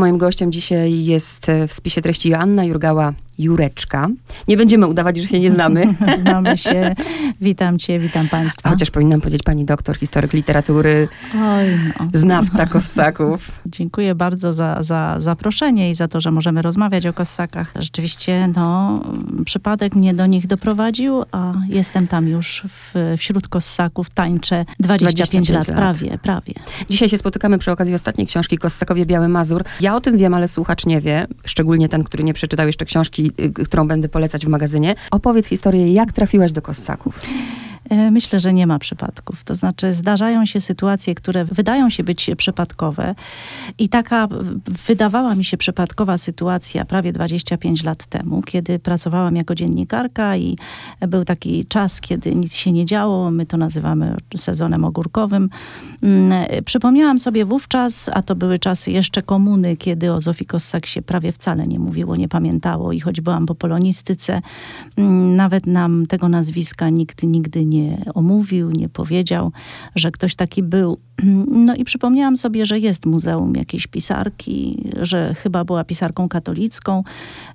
Moim 0.00 0.18
gościem 0.18 0.52
dzisiaj 0.52 1.04
jest 1.04 1.48
e, 1.48 1.68
w 1.68 1.72
spisie 1.72 2.02
treści 2.02 2.28
Joanna 2.28 2.64
Jurgała 2.64 3.12
Jureczka. 3.38 4.08
Nie 4.48 4.56
będziemy 4.56 4.86
udawać, 4.86 5.16
że 5.16 5.28
się 5.28 5.40
nie 5.40 5.50
znamy. 5.50 5.94
Znamy 6.22 6.58
się. 6.58 6.94
Witam 7.40 7.78
cię, 7.78 7.98
witam 7.98 8.28
państwa. 8.28 8.68
Chociaż 8.70 8.90
powinnam 8.90 9.20
powiedzieć 9.20 9.42
pani 9.42 9.64
doktor, 9.64 9.96
historyk 9.98 10.32
literatury, 10.32 11.08
Oj, 11.34 11.66
no. 12.00 12.06
znawca 12.14 12.66
kossaków. 12.76 13.60
Dziękuję 13.66 14.14
bardzo 14.14 14.54
za, 14.54 14.82
za 14.82 15.16
zaproszenie 15.18 15.90
i 15.90 15.94
za 15.94 16.08
to, 16.08 16.20
że 16.20 16.30
możemy 16.30 16.62
rozmawiać 16.62 17.06
o 17.06 17.12
kossakach. 17.12 17.72
Rzeczywiście, 17.76 18.48
no, 18.56 19.00
przypadek 19.44 19.94
mnie 19.94 20.14
do 20.14 20.26
nich 20.26 20.46
doprowadził, 20.46 21.24
a 21.32 21.52
jestem 21.68 22.06
tam 22.06 22.28
już 22.28 22.64
w, 22.68 23.14
wśród 23.18 23.48
kossaków, 23.48 24.10
tańczę 24.10 24.64
25, 24.80 25.46
25 25.46 25.48
lat, 25.48 25.68
lat. 25.68 25.76
prawie, 25.76 26.18
prawie. 26.18 26.54
Dzisiaj 26.90 27.08
się 27.08 27.18
spotykamy 27.18 27.58
przy 27.58 27.72
okazji 27.72 27.94
ostatniej 27.94 28.26
książki 28.26 28.58
Kossakowie 28.58 29.06
Biały 29.06 29.28
Mazur. 29.28 29.64
Ja 29.80 29.96
o 29.96 30.00
tym 30.00 30.16
wiem, 30.16 30.34
ale 30.34 30.48
słuchacz 30.48 30.86
nie 30.86 31.00
wie, 31.00 31.26
szczególnie 31.44 31.88
ten, 31.88 32.04
który 32.04 32.24
nie 32.24 32.34
przeczytał 32.34 32.66
jeszcze 32.66 32.84
książki, 32.84 33.27
którą 33.64 33.88
będę 33.88 34.08
polecać 34.08 34.46
w 34.46 34.48
magazynie. 34.48 34.94
Opowiedz 35.10 35.46
historię, 35.46 35.86
jak 35.86 36.12
trafiłaś 36.12 36.52
do 36.52 36.62
kossaków. 36.62 37.20
E, 37.90 38.10
Myślę, 38.10 38.40
że 38.40 38.52
nie 38.52 38.66
ma 38.66 38.78
przypadków. 38.78 39.44
To 39.44 39.54
znaczy, 39.54 39.92
zdarzają 39.92 40.46
się 40.46 40.60
sytuacje, 40.60 41.14
które 41.14 41.44
wydają 41.44 41.90
się 41.90 42.04
być 42.04 42.30
przypadkowe. 42.36 43.14
I 43.78 43.88
taka 43.88 44.24
e, 44.24 44.28
wydawała 44.86 45.34
mi 45.34 45.44
się 45.44 45.56
przypadkowa 45.56 46.18
sytuacja 46.18 46.84
prawie 46.84 47.12
25 47.12 47.84
lat 47.84 48.06
temu, 48.06 48.42
kiedy 48.42 48.78
pracowałam 48.78 49.36
jako 49.36 49.54
dziennikarka 49.54 50.36
i 50.36 50.58
był 51.08 51.24
taki 51.24 51.66
czas, 51.66 52.00
kiedy 52.00 52.34
nic 52.34 52.54
się 52.54 52.72
nie 52.72 52.84
działo. 52.84 53.30
My 53.30 53.46
to 53.46 53.56
nazywamy 53.56 54.16
sezonem 54.36 54.84
ogórkowym. 54.84 55.50
Mm, 56.02 56.48
Przypomniałam 56.64 57.18
sobie 57.18 57.44
wówczas, 57.44 58.10
a 58.14 58.22
to 58.22 58.36
były 58.36 58.58
czasy 58.58 58.90
jeszcze 58.90 59.22
komuny, 59.22 59.76
kiedy 59.76 60.12
o 60.12 60.20
Zofii 60.20 60.46
Kossak 60.46 60.86
się 60.86 61.02
prawie 61.02 61.32
wcale 61.32 61.66
nie 61.66 61.78
mówiło, 61.78 62.16
nie 62.16 62.28
pamiętało. 62.28 62.92
I 62.92 63.00
choć 63.00 63.20
byłam 63.20 63.46
po 63.46 63.54
polonistyce, 63.54 64.42
mm, 64.96 65.36
nawet 65.36 65.66
nam 65.66 66.06
tego 66.06 66.28
nazwiska 66.28 66.90
nikt 66.90 67.22
nigdy 67.22 67.64
nie 67.64 67.77
omówił, 68.14 68.70
nie 68.70 68.88
powiedział, 68.88 69.52
że 69.94 70.10
ktoś 70.10 70.36
taki 70.36 70.62
był. 70.62 70.98
No 71.68 71.74
i 71.74 71.84
przypomniałam 71.84 72.36
sobie, 72.36 72.66
że 72.66 72.78
jest 72.78 73.06
muzeum 73.06 73.54
jakiejś 73.54 73.86
pisarki, 73.86 74.84
że 75.02 75.34
chyba 75.34 75.64
była 75.64 75.84
pisarką 75.84 76.28
katolicką, 76.28 77.04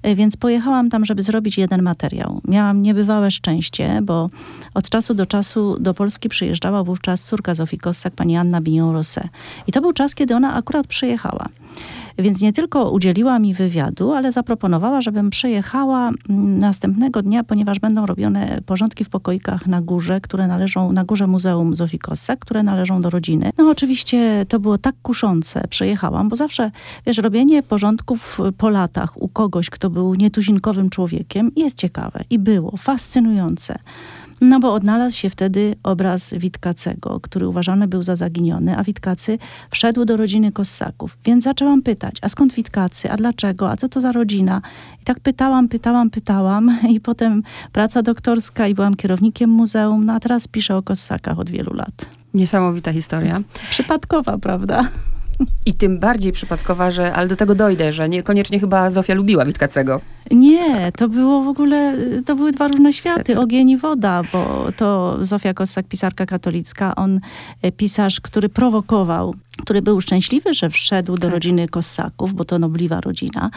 e, 0.03 0.15
więc 0.15 0.37
pojechałam 0.37 0.89
tam, 0.89 1.05
żeby 1.05 1.21
zrobić 1.21 1.57
jeden 1.57 1.81
materiał. 1.81 2.41
Miałam 2.47 2.81
niebywałe 2.81 3.31
szczęście, 3.31 3.99
bo 4.03 4.29
od 4.73 4.89
czasu 4.89 5.13
do 5.13 5.25
czasu 5.25 5.77
do 5.79 5.93
Polski 5.93 6.29
przyjeżdżała 6.29 6.83
wówczas 6.83 7.23
córka 7.23 7.55
Zofii 7.55 7.77
Kossak, 7.77 8.13
pani 8.13 8.37
Anna 8.37 8.61
Bignon-Rosset. 8.61 9.27
I 9.67 9.71
to 9.71 9.81
był 9.81 9.93
czas, 9.93 10.15
kiedy 10.15 10.35
ona 10.35 10.53
akurat 10.53 10.87
przyjechała. 10.87 11.49
Więc 12.17 12.41
nie 12.41 12.53
tylko 12.53 12.91
udzieliła 12.91 13.39
mi 13.39 13.53
wywiadu, 13.53 14.11
ale 14.11 14.31
zaproponowała, 14.31 15.01
żebym 15.01 15.29
przyjechała 15.29 16.09
mm, 16.29 16.59
następnego 16.59 17.21
dnia, 17.21 17.43
ponieważ 17.43 17.79
będą 17.79 18.05
robione 18.05 18.61
porządki 18.65 19.03
w 19.03 19.09
pokoikach 19.09 19.67
na 19.67 19.81
górze, 19.81 20.21
które 20.21 20.47
należą, 20.47 20.91
na 20.91 21.03
górze 21.03 21.27
Muzeum 21.27 21.75
Zofii 21.75 21.99
Kossak, 21.99 22.39
które 22.39 22.63
należą 22.63 23.01
do 23.01 23.09
rodziny. 23.09 23.51
No 23.57 23.69
oczywiście 23.69 24.45
to 24.49 24.59
było 24.59 24.77
tak 24.77 24.95
kuszące. 25.01 25.67
Przyjechałam, 25.69 26.29
bo 26.29 26.35
zawsze, 26.35 26.71
wiesz, 27.05 27.17
robienie 27.17 27.63
porządków 27.63 28.39
po 28.57 28.69
latach 28.69 29.21
u 29.21 29.27
kogoś, 29.27 29.69
kto 29.69 29.89
był 29.89 30.15
nietuzinkowym 30.15 30.89
człowiekiem 30.89 31.51
jest 31.55 31.77
ciekawe 31.77 32.23
i 32.29 32.39
było 32.39 32.77
fascynujące. 32.77 33.79
No 34.43 34.59
bo 34.59 34.73
odnalazł 34.73 35.17
się 35.17 35.29
wtedy 35.29 35.75
obraz 35.83 36.33
Witkacego, 36.37 37.19
który 37.19 37.47
uważany 37.47 37.87
był 37.87 38.03
za 38.03 38.15
zaginiony, 38.15 38.77
a 38.77 38.83
Witkacy 38.83 39.37
wszedł 39.71 40.05
do 40.05 40.17
rodziny 40.17 40.51
Kossaków. 40.51 41.17
Więc 41.25 41.43
zaczęłam 41.43 41.81
pytać, 41.81 42.15
a 42.21 42.29
skąd 42.29 42.53
Witkacy, 42.53 43.11
a 43.11 43.17
dlaczego, 43.17 43.71
a 43.71 43.77
co 43.77 43.89
to 43.89 44.01
za 44.01 44.11
rodzina? 44.11 44.61
I 45.01 45.03
tak 45.03 45.19
pytałam, 45.19 45.67
pytałam, 45.67 46.09
pytałam 46.09 46.79
i 46.95 46.99
potem 46.99 47.43
praca 47.71 48.01
doktorska 48.01 48.67
i 48.67 48.75
byłam 48.75 48.95
kierownikiem 48.95 49.49
muzeum, 49.49 50.05
no 50.05 50.13
a 50.13 50.19
teraz 50.19 50.47
piszę 50.47 50.75
o 50.75 50.83
Kossakach 50.83 51.39
od 51.39 51.49
wielu 51.49 51.73
lat. 51.73 52.05
Niesamowita 52.33 52.93
historia. 52.93 53.41
Przypadkowa, 53.69 54.37
prawda? 54.37 54.89
I 55.65 55.73
tym 55.73 55.99
bardziej 55.99 56.31
przypadkowa, 56.31 56.91
że, 56.91 57.13
ale 57.13 57.27
do 57.27 57.35
tego 57.35 57.55
dojdę, 57.55 57.93
że 57.93 58.09
niekoniecznie 58.09 58.59
chyba 58.59 58.89
Zofia 58.89 59.13
lubiła 59.13 59.45
Witkacego. 59.45 60.01
Nie, 60.33 60.91
to 60.91 61.09
było 61.09 61.43
w 61.43 61.47
ogóle, 61.47 61.97
to 62.25 62.35
były 62.35 62.51
dwa 62.51 62.67
różne 62.67 62.93
światy, 62.93 63.39
ogień 63.39 63.69
i 63.69 63.77
woda, 63.77 64.21
bo 64.33 64.67
to 64.77 65.17
Zofia 65.21 65.53
Kossak, 65.53 65.87
pisarka 65.87 66.25
katolicka, 66.25 66.95
on 66.95 67.19
e, 67.61 67.71
pisarz, 67.71 68.21
który 68.21 68.49
prowokował, 68.49 69.35
który 69.57 69.81
był 69.81 70.01
szczęśliwy, 70.01 70.53
że 70.53 70.69
wszedł 70.69 71.15
do 71.15 71.21
Tak. 71.21 71.31
rodziny 71.33 71.67
Kossaków, 71.67 72.33
bo 72.33 72.45
to 72.45 72.59
nobliwa 72.59 73.01
rodzina. 73.01 73.49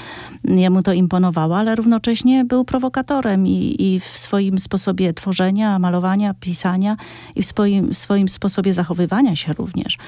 Jemu 0.44 0.82
to 0.82 0.92
imponowało, 0.92 1.58
ale 1.58 1.74
równocześnie 1.74 2.44
był 2.44 2.64
prowokatorem 2.64 3.46
i, 3.46 3.76
i 3.78 4.00
w 4.00 4.04
swoim 4.04 4.58
sposobie 4.58 5.12
tworzenia, 5.14 5.78
malowania, 5.78 6.34
pisania 6.34 6.96
i 7.36 7.42
w 7.42 7.46
swoim, 7.46 7.88
w 7.88 7.98
swoim 7.98 8.28
sposobie 8.28 8.72
zachowywania 8.72 9.36
się 9.36 9.52
również. 9.52 9.98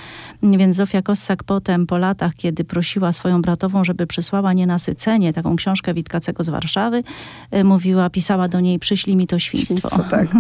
Więc 0.43 0.77
Zofia 0.77 1.03
Kossak 1.03 1.45
potem, 1.45 1.87
po 1.87 1.99
latach, 1.99 2.35
kiedy 2.35 2.65
prosiła 2.65 3.13
swoją 3.13 3.43
bratową, 3.43 3.85
żeby 3.85 4.07
przysłała 4.07 4.53
Nienasycenie, 4.53 5.33
taką 5.33 5.57
książkę 5.57 5.95
Witkacego 5.95 6.45
z 6.45 6.49
Warszawy, 6.49 7.03
e, 7.51 7.65
mówiła, 7.65 8.11
pisała 8.11 8.49
do 8.49 8.61
niej, 8.61 8.79
przyślij 8.79 9.17
mi 9.17 9.27
to 9.27 9.39
świństwo. 9.39 9.89
Świństwo, 9.89 10.05
tak. 10.11 10.29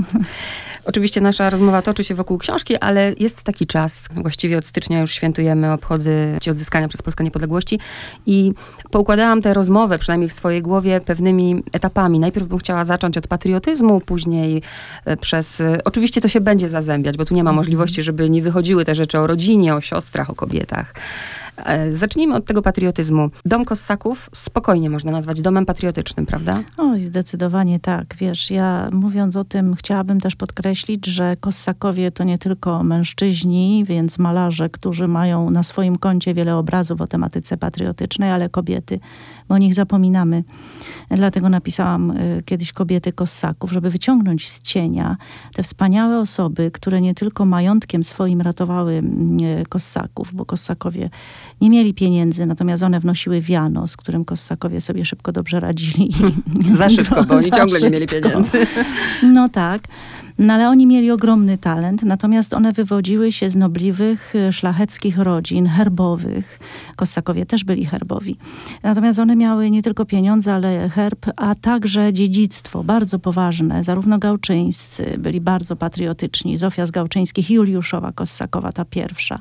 Oczywiście 0.84 1.20
nasza 1.20 1.50
rozmowa 1.50 1.82
toczy 1.82 2.04
się 2.04 2.14
wokół 2.14 2.38
książki, 2.38 2.76
ale 2.76 3.14
jest 3.18 3.42
taki 3.42 3.66
czas, 3.66 4.08
właściwie 4.14 4.58
od 4.58 4.66
stycznia 4.66 5.00
już 5.00 5.12
świętujemy 5.12 5.72
obchody 5.72 6.38
odzyskania 6.50 6.88
przez 6.88 7.02
Polskę 7.02 7.24
niepodległości 7.24 7.78
i 8.26 8.52
poukładałam 8.90 9.42
tę 9.42 9.54
rozmowę, 9.54 9.98
przynajmniej 9.98 10.28
w 10.28 10.32
swojej 10.32 10.62
głowie, 10.62 11.00
pewnymi 11.00 11.62
etapami. 11.72 12.18
Najpierw 12.18 12.46
bym 12.46 12.58
chciała 12.58 12.84
zacząć 12.84 13.18
od 13.18 13.26
patriotyzmu, 13.26 14.00
później 14.00 14.62
e, 15.04 15.16
przez... 15.16 15.60
e, 15.60 15.78
Oczywiście 15.84 16.20
to 16.20 16.28
się 16.28 16.40
będzie 16.40 16.68
zazębiać, 16.68 17.16
bo 17.16 17.24
tu 17.24 17.34
nie 17.34 17.44
ma 17.44 17.52
możliwości, 17.52 18.02
żeby 18.02 18.30
nie 18.30 18.42
wychodziły 18.42 18.84
te 18.84 18.94
rzeczy 18.94 19.18
o 19.18 19.26
rodzinie, 19.26 19.74
o 19.74 19.80
siostrach, 19.80 20.30
o 20.30 20.34
kobietach. 20.34 20.94
E, 21.64 21.92
Zacznijmy 21.92 22.34
od 22.34 22.44
tego 22.44 22.62
patriotyzmu. 22.62 23.30
Dom 23.44 23.64
Kossaków 23.64 24.30
spokojnie 24.32 24.90
można 24.90 25.12
nazwać 25.12 25.40
domem 25.40 25.66
patriotycznym, 25.66 26.26
prawda? 26.26 26.62
Oj, 26.76 27.02
zdecydowanie 27.02 27.80
tak. 27.80 28.14
Wiesz, 28.16 28.50
ja 28.50 28.88
mówiąc 28.92 29.36
o 29.36 29.44
tym, 29.44 29.74
chciałabym 29.74 30.20
też 30.20 30.36
podkreślić, 30.36 31.06
że 31.06 31.36
Kossakowie 31.40 32.10
to 32.10 32.24
nie 32.24 32.38
tylko 32.38 32.84
mężczyźni, 32.84 33.84
więc 33.84 34.18
malarze, 34.18 34.68
którzy 34.68 35.08
mają 35.08 35.50
na 35.50 35.62
swoim 35.62 35.96
koncie 35.96 36.34
wiele 36.34 36.56
obrazów 36.56 37.00
o 37.00 37.06
tematyce 37.06 37.56
patriotycznej, 37.56 38.30
ale 38.30 38.48
kobiety, 38.48 39.00
bo 39.48 39.54
o 39.54 39.58
nich 39.58 39.74
zapominamy. 39.74 40.44
Dlatego 41.10 41.48
napisałam 41.48 42.10
y, 42.10 42.42
kiedyś 42.44 42.72
kobiety 42.72 43.12
Kossaków, 43.12 43.72
żeby 43.72 43.90
wyciągnąć 43.90 44.50
z 44.50 44.62
cienia 44.62 45.16
te 45.54 45.62
wspaniałe 45.62 46.18
osoby, 46.20 46.70
które 46.70 47.00
nie 47.00 47.14
tylko 47.14 47.44
majątkiem 47.44 48.04
swoim 48.04 48.40
ratowały 48.40 48.92
mm, 48.92 49.36
y, 49.60 49.64
Kossaków, 49.68 50.34
bo 50.34 50.44
Kossakowie 50.44 51.10
nie 51.60 51.70
mieli 51.70 51.94
pieniędzy, 51.94 52.46
natomiast 52.46 52.82
one 52.82 53.00
wnosiły 53.00 53.40
wiano, 53.40 53.86
z 53.86 53.96
którym 53.96 54.24
Kossakowie 54.24 54.80
sobie 54.80 55.04
szybko 55.04 55.32
dobrze 55.32 55.60
radzili. 55.60 56.10
Za 56.72 56.88
szybko, 56.88 57.24
bo 57.24 57.34
oni 57.34 57.50
ciągle 57.56 57.80
nie 57.80 57.90
mieli 57.90 58.06
pieniędzy. 58.06 58.66
No 59.22 59.48
tak. 59.48 59.82
No 60.38 60.54
ale 60.54 60.68
oni 60.68 60.86
mieli 60.86 61.10
ogromny 61.10 61.58
talent, 61.58 62.02
natomiast 62.02 62.54
one 62.54 62.72
wywodziły 62.72 63.32
się 63.32 63.50
z 63.50 63.56
nobliwych, 63.56 64.34
y, 64.34 64.52
szlacheckich 64.52 65.18
rodzin, 65.18 65.66
herbowych. 65.66 66.58
Kossakowie 66.96 67.46
też 67.46 67.64
byli 67.64 67.84
herbowi. 67.84 68.36
Natomiast 68.82 69.18
one 69.18 69.36
miały 69.36 69.70
nie 69.70 69.82
tylko 69.82 70.04
pieniądze, 70.04 70.54
ale 70.54 70.88
herb, 70.88 71.26
a 71.36 71.54
także 71.54 72.12
dziedzictwo 72.12 72.84
bardzo 72.84 73.18
poważne. 73.18 73.84
Zarówno 73.84 74.18
gałczyńscy 74.18 75.18
byli 75.18 75.40
bardzo 75.40 75.76
patriotyczni. 75.76 76.56
Zofia 76.56 76.86
z 76.86 76.90
Gałczyńskich, 76.90 77.50
Juliuszowa 77.50 78.12
Kossakowa, 78.12 78.72
ta 78.72 78.84
pierwsza. 78.84 79.40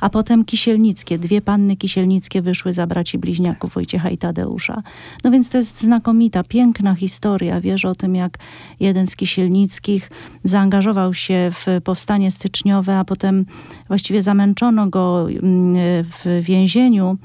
A 0.00 0.10
potem 0.10 0.44
Kisielnickie. 0.44 1.18
Dwie 1.18 1.40
panny 1.40 1.76
Kisielnickie 1.76 2.42
wyszły 2.42 2.72
za 2.72 2.86
braci 2.86 3.18
bliźniaków 3.18 3.74
Wojciecha 3.74 4.10
i 4.10 4.18
Tadeusza. 4.18 4.82
No 5.24 5.30
więc 5.30 5.50
to 5.50 5.58
jest 5.58 5.80
znakomita, 5.80 6.44
piękna 6.44 6.94
historia. 6.94 7.60
Wiesz 7.60 7.84
o 7.84 7.94
tym, 7.94 8.14
jak 8.14 8.38
jeden 8.80 9.06
z 9.06 9.16
Kisielnickich 9.16 10.10
zaangażował 10.48 11.14
się 11.14 11.50
w 11.52 11.66
powstanie 11.84 12.30
styczniowe, 12.30 12.98
a 12.98 13.04
potem 13.04 13.46
właściwie 13.88 14.22
zamęczono 14.22 14.88
go 14.88 15.28
mm, 15.30 15.74
w 16.04 16.40
więzieniu, 16.42 17.16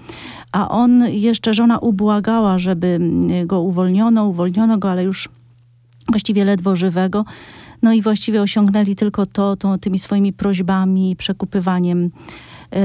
a 0.51 0.69
on 0.69 1.03
jeszcze, 1.09 1.53
żona 1.53 1.79
ubłagała, 1.79 2.59
żeby 2.59 2.87
mm, 2.87 3.47
go 3.47 3.61
uwolniono, 3.61 4.25
uwolniono 4.25 4.77
go, 4.77 4.91
ale 4.91 5.03
już 5.03 5.29
właściwie 6.09 6.45
ledwo 6.45 6.75
żywego. 6.75 7.25
No 7.81 7.93
i 7.93 8.01
właściwie 8.01 8.41
osiągnęli 8.41 8.95
tylko 8.95 9.25
to, 9.25 9.55
to 9.55 9.77
tymi 9.77 9.99
swoimi 9.99 10.33
prośbami, 10.33 11.15
przekupywaniem 11.15 12.11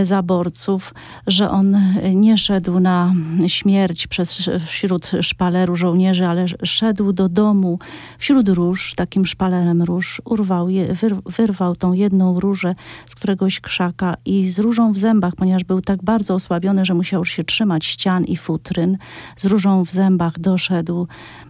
zaborców, 0.03 0.95
że 1.27 1.51
on 1.51 1.77
nie 2.15 2.39
szedł 2.39 2.81
na 2.81 3.15
śmierć 3.47 4.07
przez, 4.07 4.51
wśród 4.67 5.11
szpaleru 5.21 5.77
żołnierzy, 5.77 6.27
ale 6.27 6.47
szedł 6.65 7.13
do 7.13 7.29
domu 7.29 7.79
wśród 8.19 8.49
róż, 8.49 8.95
takim 8.95 9.27
szpalerem 9.27 9.83
róż, 9.83 10.23
urwał, 10.25 10.69
je, 10.69 10.95
wyrwał 11.27 11.77
tą 11.77 11.93
jedną 11.93 12.41
różę 12.41 12.75
z 13.07 13.15
któregoś 13.15 13.61
krzaka 13.61 14.17
i 14.25 14.49
z 14.49 14.59
różą 14.59 14.93
w 14.93 14.99
zębach, 14.99 15.37
ponieważ 15.37 15.65
był 15.65 15.81
tak 15.81 16.03
bardzo 16.03 16.35
osłabiony, 16.35 16.85
że 16.85 16.95
musiał 16.95 17.25
się 17.25 17.45
trzymać 17.45 17.87
ścian 17.87 18.25
i 18.25 18.37
futryn, 18.37 18.99
z 19.37 19.45
różą 19.45 19.85
w 19.85 19.91
zębach 19.91 20.39
doszedł 20.39 21.07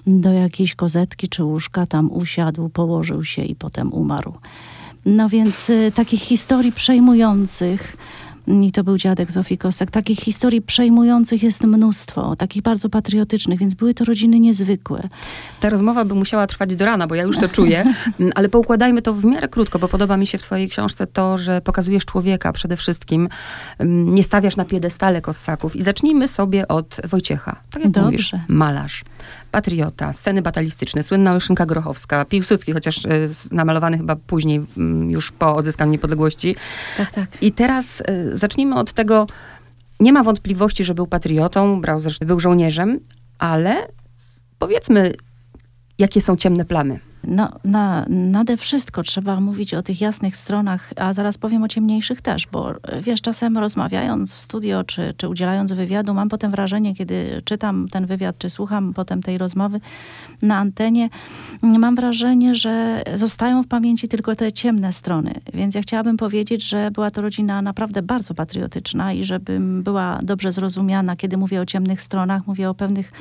do 0.07 0.33
jakiejś 0.33 0.75
kozetki 0.75 1.29
czy 1.29 1.45
łóżka, 1.45 1.87
tam 1.87 2.13
usiadł, 2.13 2.69
położył 2.69 3.25
się 3.25 3.43
i 3.43 3.55
potem 3.55 3.93
umarł. 3.93 4.35
No 5.05 5.29
więc 5.29 5.71
y, 5.71 5.93
takich 5.95 6.21
historii 6.21 6.73
przejmujących, 6.73 7.97
i 8.49 8.73
to 8.73 8.85
był 8.85 8.99
dziadek 8.99 9.31
Zofii 9.31 9.59
Kossak. 9.59 9.91
Takich 9.91 10.19
historii 10.19 10.63
przejmujących 10.63 11.43
jest 11.43 11.65
mnóstwo, 11.65 12.37
takich 12.37 12.63
bardzo 12.63 12.89
patriotycznych, 12.89 13.59
więc 13.59 13.75
były 13.75 13.95
to 13.95 14.05
rodziny 14.05 14.41
niezwykłe. 14.41 15.09
Ta 15.61 15.71
rozmowa 15.71 16.05
by 16.05 16.15
musiała 16.15 16.47
trwać 16.47 16.77
do 16.77 16.85
rana, 16.85 17.07
bo 17.07 17.15
ja 17.15 17.23
już 17.23 17.39
to 17.39 17.49
czuję, 17.49 17.95
ale 18.35 18.49
poukładajmy 18.49 19.03
to 19.03 19.15
w 19.15 19.25
miarę 19.25 19.49
krótko, 19.49 19.79
bo 19.79 19.89
podoba 19.89 20.17
mi 20.17 20.27
się 20.27 20.39
w 20.39 20.43
twojej 20.43 20.69
książce 20.69 21.07
to, 21.07 21.39
że 21.39 21.61
pokazujesz 21.61 22.05
człowieka 22.05 22.53
przede 22.53 22.77
wszystkim, 22.77 23.29
nie 23.85 24.23
stawiasz 24.23 24.57
na 24.57 24.65
piedestale 24.65 25.21
Kossaków 25.21 25.77
i 25.77 25.83
zacznijmy 25.83 26.29
sobie 26.29 26.69
od 26.69 26.97
Wojciecha. 27.05 27.57
Tak 27.71 27.83
jak 27.83 27.93
Dobrze. 27.93 28.07
mówisz, 28.07 28.33
malarz, 28.49 29.05
patriota, 29.51 30.13
sceny 30.13 30.43
batalistyczne, 30.43 31.03
słynna 31.03 31.33
Olszynka 31.33 31.67
Grochowska, 31.67 32.25
Piłsudski, 32.25 32.73
chociaż 32.73 33.07
e, 33.07 33.11
namalowany 33.51 33.99
chyba 33.99 34.17
później, 34.17 34.67
już 35.09 35.33
po 35.33 35.53
odzyskaniu 35.53 35.93
niepodległości. 35.93 36.57
Tak, 36.97 37.11
tak. 37.11 37.43
I 37.43 37.53
teraz 37.53 38.01
e, 38.01 38.37
zacznijmy 38.39 38.75
od 38.77 38.93
tego, 38.93 39.27
nie 40.01 40.13
ma 40.13 40.23
wątpliwości, 40.23 40.85
że 40.85 40.95
był 40.95 41.07
patriotą, 41.07 41.81
brał 41.81 42.01
zresztą, 42.01 42.27
był 42.27 42.41
żołnierzem, 42.41 43.01
ale 43.39 43.89
powiedzmy, 44.59 45.13
jakie 45.99 46.21
są 46.21 46.37
ciemne 46.37 46.65
plamy. 46.65 47.01
No, 47.29 47.49
na, 47.65 48.07
nade 48.09 48.57
wszystko 48.57 49.03
trzeba 49.03 49.41
mówić 49.41 49.75
o 49.75 49.83
tych 49.83 50.01
jasnych 50.01 50.37
stronach, 50.37 50.93
a 50.97 51.13
zaraz 51.13 51.39
powiem 51.39 51.63
o 51.63 51.69
ciemniejszych 51.69 52.21
też, 52.21 52.47
bo 52.47 52.75
wiesz, 53.03 53.21
czasem 53.21 53.59
rozmawiając 53.59 54.35
w 54.35 54.41
studio, 54.41 54.85
czy, 54.85 55.15
czy 55.17 55.29
udzielając 55.29 55.73
wywiadu, 55.73 56.15
mam 56.15 56.29
potem 56.29 56.51
wrażenie, 56.51 56.95
kiedy 56.95 57.43
czytam 57.45 57.89
ten 57.89 58.07
wywiad, 58.07 58.39
czy 58.39 58.51
słucham 58.51 58.95
potem 58.95 59.23
tej 59.23 59.39
rozmowy 59.39 59.81
na 60.43 60.57
antenie, 60.57 61.09
mam 61.63 61.95
wrażenie, 61.95 62.55
że 62.55 63.03
zostają 63.15 63.63
w 63.63 63.67
pamięci 63.67 64.09
tylko 64.09 64.37
te 64.37 64.53
ciemne 64.53 64.93
strony. 64.93 65.35
Więc 65.55 65.75
ja 65.75 65.83
chciałabym 65.83 66.17
powiedzieć, 66.17 66.63
że 66.63 66.91
była 66.91 67.11
to 67.11 67.23
rodzina 67.23 67.63
naprawdę 67.63 68.03
bardzo 68.03 68.35
patriotyczna 68.35 69.13
i 69.13 69.25
żebym 69.25 69.83
była 69.83 70.21
dobrze 70.23 70.53
zrozumiana, 70.53 71.17
kiedy 71.17 71.37
mówię 71.37 71.61
o 71.61 71.67
ciemnych 71.67 72.03
stronach, 72.03 72.47
mówię 72.47 72.71
o 72.71 72.75
pewnych 72.75 73.13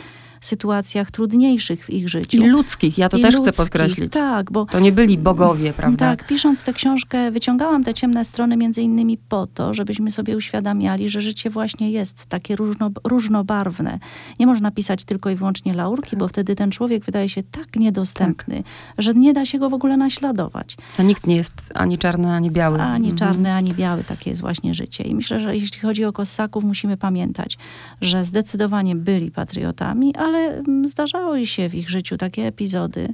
sytuacjach 0.42 1.12
trudniejszych 1.12 1.86
w 1.86 1.90
ich 1.90 2.10
życiu. 2.10 2.38
I 2.38 2.48
ludzkich, 2.48 2.98
ja 2.98 3.10
to 3.10 3.18
I 3.18 3.22
też 3.22 3.34
ludzkich, 3.34 3.54
chcę 3.54 3.64
podkreślić. 3.64 4.12
Tak, 4.12 4.52
bo... 4.52 4.66
To 4.66 4.80
nie 4.80 4.92
byli 4.92 5.18
bogowie, 5.18 5.74
prawda? 5.74 6.16
Tak, 6.16 6.28
pisząc 6.28 6.64
tę 6.64 6.74
książkę, 6.74 7.32
wyciągałam 7.32 7.84
te 7.84 7.94
ciemne 7.94 8.26
strony 8.26 8.58
między 8.58 8.82
innymi 8.82 9.18
po 9.18 9.48
to, 9.48 9.74
żebyśmy 9.74 10.12
sobie 10.12 10.38
uświadamiali, 10.38 11.10
że 11.10 11.22
życie 11.22 11.50
właśnie 11.50 11.92
jest 11.92 12.26
takie 12.26 12.56
różno, 12.56 12.92
różnobarwne. 13.04 14.00
Nie 14.40 14.48
można 14.48 14.72
pisać 14.72 15.04
tylko 15.04 15.30
i 15.30 15.36
wyłącznie 15.36 15.74
laurki, 15.74 16.10
tak. 16.10 16.20
bo 16.20 16.28
wtedy 16.28 16.56
ten 16.56 16.72
człowiek 16.72 17.06
wydaje 17.06 17.30
się 17.30 17.44
tak 17.44 17.76
niedostępny, 17.76 18.56
tak. 18.56 18.66
że 18.98 19.14
nie 19.14 19.34
da 19.34 19.46
się 19.46 19.60
go 19.60 19.70
w 19.70 19.74
ogóle 19.74 19.98
naśladować. 19.98 20.78
To 20.98 21.04
nikt 21.04 21.28
nie 21.28 21.36
jest 21.36 21.72
ani 21.76 21.98
czarny, 21.98 22.32
ani 22.32 22.52
biały. 22.52 22.82
Ani 22.82 23.10
mhm. 23.10 23.18
czarny, 23.18 23.54
ani 23.54 23.74
biały. 23.74 24.04
Takie 24.04 24.30
jest 24.30 24.42
właśnie 24.42 24.76
życie. 24.76 25.04
I 25.04 25.16
myślę, 25.16 25.40
że 25.40 25.58
jeśli 25.58 25.80
chodzi 25.80 26.06
o 26.06 26.14
Kossaków, 26.14 26.64
musimy 26.64 26.98
pamiętać, 26.98 27.58
że 28.02 28.26
zdecydowanie 28.26 28.96
byli 28.96 29.32
patriotami, 29.32 30.14
ale 30.28 30.58
mm, 30.58 30.88
zdarzały 30.88 31.46
się 31.46 31.70
w 31.70 31.76
ich 31.76 31.90
życiu 31.90 32.18
takie 32.18 32.48
epizody, 32.48 33.08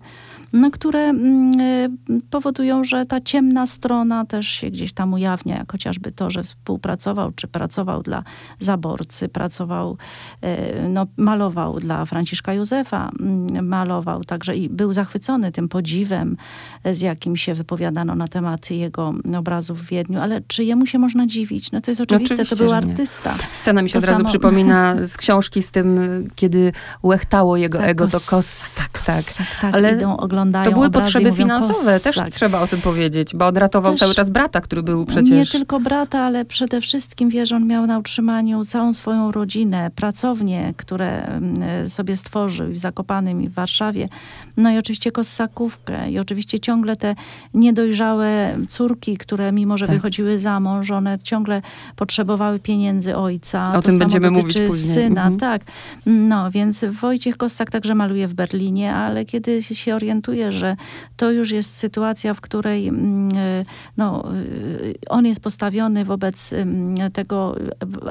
no, 0.54 0.72
które 0.72 1.00
mm, 1.00 1.60
y, 1.62 2.22
powodują, 2.30 2.84
że 2.84 3.06
ta 3.06 3.22
ciemna 3.22 3.68
strona 3.68 4.26
też 4.26 4.48
się 4.48 4.70
gdzieś 4.70 4.94
tam 4.94 5.14
ujawnia, 5.14 5.58
jak 5.58 5.72
chociażby 5.72 6.12
to, 6.12 6.32
że 6.32 6.44
współpracował 6.44 7.32
czy 7.32 7.48
pracował 7.48 8.04
dla 8.04 8.24
zaborcy, 8.60 9.30
pracował, 9.30 9.98
y, 10.44 10.90
no, 10.90 11.08
malował 11.18 11.80
dla 11.80 12.06
Franciszka 12.06 12.54
Józefa, 12.54 13.12
mm, 13.20 13.68
malował 13.68 14.24
także 14.24 14.56
i 14.56 14.70
był 14.70 14.94
zachwycony 14.94 15.52
tym 15.52 15.70
podziwem, 15.70 16.38
z 16.86 17.02
jakim 17.02 17.38
się 17.38 17.54
wypowiadano 17.54 18.16
na 18.16 18.28
temat 18.28 18.72
jego 18.72 19.14
obrazów 19.38 19.80
w 19.80 19.86
Wiedniu, 19.86 20.20
ale 20.20 20.42
czy 20.48 20.64
jemu 20.64 20.86
się 20.86 21.00
można 21.00 21.28
dziwić? 21.28 21.72
No 21.72 21.82
to 21.82 21.92
jest 21.92 22.02
oczywiste, 22.02 22.36
Oczywiście, 22.36 22.56
to 22.56 22.64
był 22.64 22.74
artysta. 22.74 23.36
Scena 23.52 23.82
mi 23.82 23.90
się 23.90 23.94
to 23.94 24.00
od 24.00 24.06
razu 24.06 24.18
samo... 24.18 24.30
przypomina 24.30 24.96
z 25.06 25.18
książki 25.18 25.62
z 25.62 25.72
tym, 25.72 26.00
kiedy 26.36 26.72
łechtało 27.04 27.58
jego 27.58 27.78
tak, 27.78 27.90
ego, 27.90 28.08
to 28.08 28.18
Kossak, 28.30 29.02
tak. 29.06 29.24
tak 29.62 29.76
ale 29.76 29.94
idą, 29.94 30.18
oglądają 30.18 30.66
to 30.66 30.72
były 30.72 30.90
potrzeby 30.90 31.32
finansowe, 31.32 32.00
też 32.00 32.20
trzeba 32.32 32.62
o 32.62 32.68
tym 32.68 32.82
powiedzieć, 32.82 33.36
bo 33.36 33.48
on 33.48 33.58
ratował 33.58 33.92
też, 33.92 34.00
cały 34.00 34.16
czas 34.16 34.30
brata, 34.30 34.62
który 34.62 34.84
był 34.84 35.06
przecież... 35.06 35.32
Nie 35.32 35.46
tylko 35.46 35.80
brata, 35.80 36.20
ale 36.20 36.46
przede 36.46 36.82
wszystkim, 36.82 37.30
wiesz, 37.30 37.52
on 37.52 37.68
miał 37.68 37.88
na 37.88 38.00
utrzymaniu 38.00 38.66
całą 38.66 38.94
swoją 38.94 39.32
rodzinę, 39.32 39.92
pracownie, 39.96 40.74
które 40.78 41.26
mm, 41.26 41.90
sobie 41.90 42.18
stworzył 42.18 42.72
w 42.72 42.78
Zakopanym 42.78 43.42
i 43.42 43.50
w 43.50 43.54
Warszawie, 43.54 44.10
no 44.58 44.72
i 44.72 44.78
oczywiście 44.78 45.12
Kossakówkę 45.12 46.12
i 46.12 46.20
oczywiście 46.20 46.60
ciągle 46.60 46.96
te 46.96 47.16
niedojrzałe 47.54 48.58
córki, 48.70 49.18
które 49.18 49.52
mimo, 49.52 49.78
że 49.78 49.88
tak. 49.88 49.96
wychodziły 49.96 50.40
za 50.40 50.60
mąż, 50.60 50.92
one 50.92 51.20
ciągle 51.20 51.62
potrzebowały 51.96 52.60
pieniędzy 52.60 53.18
ojca. 53.18 53.70
O 53.70 53.72
to 53.72 53.82
tym 53.82 54.00
będziemy 54.00 54.32
mówić 54.32 54.58
później. 54.68 54.94
syna, 54.94 55.22
mhm. 55.22 55.40
tak. 55.40 55.62
No, 56.06 56.52
więc 56.52 56.86
Wojciech 56.94 57.38
Kossak 57.38 57.72
także 57.72 57.96
maluje 57.96 58.28
w 58.28 58.34
Berlinie, 58.34 58.94
ale 58.94 59.26
kiedy 59.26 59.64
się 59.64 59.96
orientuje, 59.96 60.52
że 60.52 60.76
to 61.18 61.32
już 61.32 61.52
jest 61.52 61.76
sytuacja, 61.76 62.34
w 62.34 62.42
której 62.42 62.88
mm, 62.88 63.38
e, 63.38 63.66
no, 63.98 64.24
e, 64.26 65.10
on 65.10 65.26
jest 65.26 65.40
postawiony 65.40 66.06
wobec 66.06 66.54
mm, 66.54 67.12
tego 67.12 67.56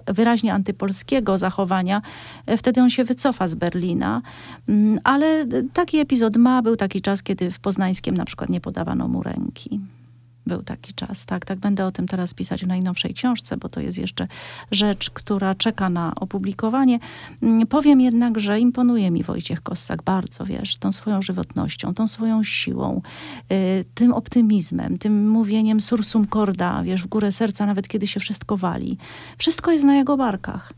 wyraźnie 0.06 0.54
antypolskiego 0.54 1.38
zachowania, 1.38 2.02
e, 2.46 2.56
wtedy 2.56 2.80
on 2.80 2.90
się 2.90 3.04
wycofa 3.04 3.48
z 3.48 3.54
Berlina. 3.54 4.22
Mm, 4.68 5.00
ale 5.04 5.46
taki 5.72 5.98
epizod 5.98 6.36
ma. 6.36 6.62
Był 6.62 6.76
taki 6.76 7.02
czas, 7.02 7.22
kiedy 7.22 7.50
w 7.50 7.60
Poznańskiem 7.60 8.16
na 8.16 8.24
przykład 8.24 8.50
nie 8.50 8.60
podawano 8.60 9.08
mu 9.08 9.22
ręki. 9.22 9.80
Był 10.46 10.62
taki 10.62 10.94
czas, 10.94 11.24
tak, 11.24 11.44
tak. 11.44 11.58
Będę 11.58 11.86
o 11.86 11.92
tym 11.92 12.08
teraz 12.08 12.34
pisać 12.34 12.64
w 12.64 12.66
najnowszej 12.66 13.14
książce, 13.14 13.56
bo 13.56 13.68
to 13.68 13.80
jest 13.80 13.98
jeszcze 13.98 14.28
rzecz, 14.70 15.10
która 15.10 15.54
czeka 15.54 15.90
na 15.90 16.14
opublikowanie. 16.14 16.98
Mm, 17.42 17.66
powiem 17.66 18.00
jednak, 18.00 18.40
że 18.40 18.60
imponuje 18.60 19.10
mi 19.10 19.22
Wojciech 19.22 19.62
Kossak 19.62 20.02
bardzo, 20.02 20.44
wiesz, 20.44 20.76
tą 20.76 20.92
swoją 20.92 21.22
żywotnością, 21.22 21.94
tą 21.94 22.06
swoją 22.06 22.42
siłą, 22.44 23.02
y, 23.52 23.84
tym 23.94 24.12
optymizmem, 24.12 24.98
tym 24.98 25.30
mówieniem 25.30 25.80
sursum 25.80 26.26
corda, 26.26 26.82
wiesz, 26.82 27.02
w 27.02 27.06
górę 27.06 27.32
serca, 27.32 27.66
nawet 27.66 27.88
kiedy 27.88 28.06
się 28.06 28.20
wszystko 28.20 28.56
wali. 28.56 28.98
Wszystko 29.38 29.72
jest 29.72 29.84
na 29.84 29.94
jego 29.94 30.16
barkach 30.16 30.72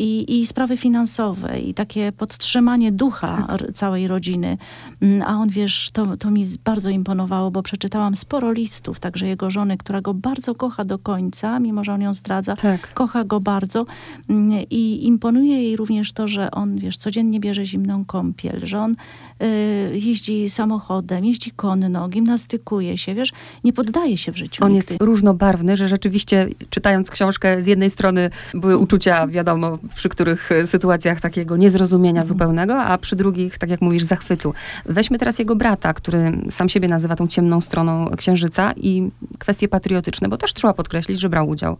i, 0.00 0.40
i 0.40 0.46
sprawy 0.46 0.76
finansowe, 0.76 1.60
i 1.60 1.74
takie 1.74 2.12
podtrzymanie 2.12 2.92
ducha 2.92 3.46
tak. 3.48 3.72
całej 3.72 4.08
rodziny. 4.08 4.58
Mm, 5.00 5.22
a 5.22 5.38
on, 5.38 5.48
wiesz, 5.48 5.90
to, 5.92 6.16
to 6.16 6.30
mi 6.30 6.44
bardzo 6.64 6.90
imponowało, 6.90 7.50
bo 7.50 7.62
przeczytałam 7.62 8.16
sporo 8.16 8.52
listów, 8.52 9.00
także 9.00 9.26
jego 9.26 9.50
żony, 9.50 9.76
która 9.76 10.00
go 10.00 10.14
bardzo 10.14 10.54
kocha 10.54 10.84
do 10.84 10.98
końca, 10.98 11.60
mimo 11.60 11.84
że 11.84 11.92
on 11.92 12.00
ją 12.00 12.14
zdradza, 12.14 12.56
tak. 12.56 12.94
kocha 12.94 13.24
go 13.24 13.40
bardzo. 13.40 13.86
Mm, 14.28 14.64
I 14.70 15.06
imponuje 15.06 15.62
jej 15.62 15.76
również 15.76 16.12
to, 16.12 16.28
że 16.28 16.50
on, 16.50 16.76
wiesz, 16.76 16.96
codziennie 16.96 17.40
bierze 17.40 17.66
zimną 17.66 18.04
kąpiel, 18.04 18.60
że 18.62 18.78
on 18.78 18.92
y, 18.92 19.98
jeździ 19.98 20.50
samochodem, 20.50 21.24
jeździ 21.24 21.50
konno, 21.50 22.08
gimnastykuje 22.08 22.98
się, 22.98 23.14
wiesz, 23.14 23.32
nie 23.64 23.72
poddaje 23.72 24.16
się 24.16 24.32
w 24.32 24.36
życiu. 24.36 24.64
On 24.64 24.72
nigdy. 24.72 24.92
jest 24.92 25.02
różnobarwny, 25.02 25.76
że 25.76 25.88
rzeczywiście 25.88 26.48
czytając 26.70 27.10
książkę, 27.10 27.62
z 27.62 27.66
jednej 27.66 27.90
strony 27.90 28.30
były 28.54 28.78
uczucia, 28.78 29.26
wiadomo, 29.26 29.78
przy 29.94 30.08
których 30.08 30.52
e, 30.52 30.66
sytuacjach 30.66 31.20
takiego 31.20 31.56
niezrozumienia 31.56 32.20
mhm. 32.20 32.26
zupełnego, 32.26 32.82
a 32.82 32.98
przy 32.98 33.16
drugich, 33.16 33.58
tak 33.58 33.70
jak 33.70 33.80
mówisz, 33.80 34.02
zachwytu. 34.02 34.54
Weźmy 34.84 35.18
teraz 35.18 35.38
jego 35.38 35.56
brata, 35.56 35.92
który 35.92 36.32
sam 36.50 36.68
siebie 36.68 36.88
nazywa 36.88 37.16
tą 37.16 37.28
ciemną 37.28 37.60
stroną 37.60 38.10
księżyca 38.16 38.72
i 38.76 39.10
kwestie 39.38 39.68
patriotyczne, 39.68 40.28
bo 40.28 40.36
też 40.36 40.54
trzeba 40.54 40.74
podkreślić, 40.74 41.20
że 41.20 41.28
brał 41.28 41.48
udział 41.48 41.76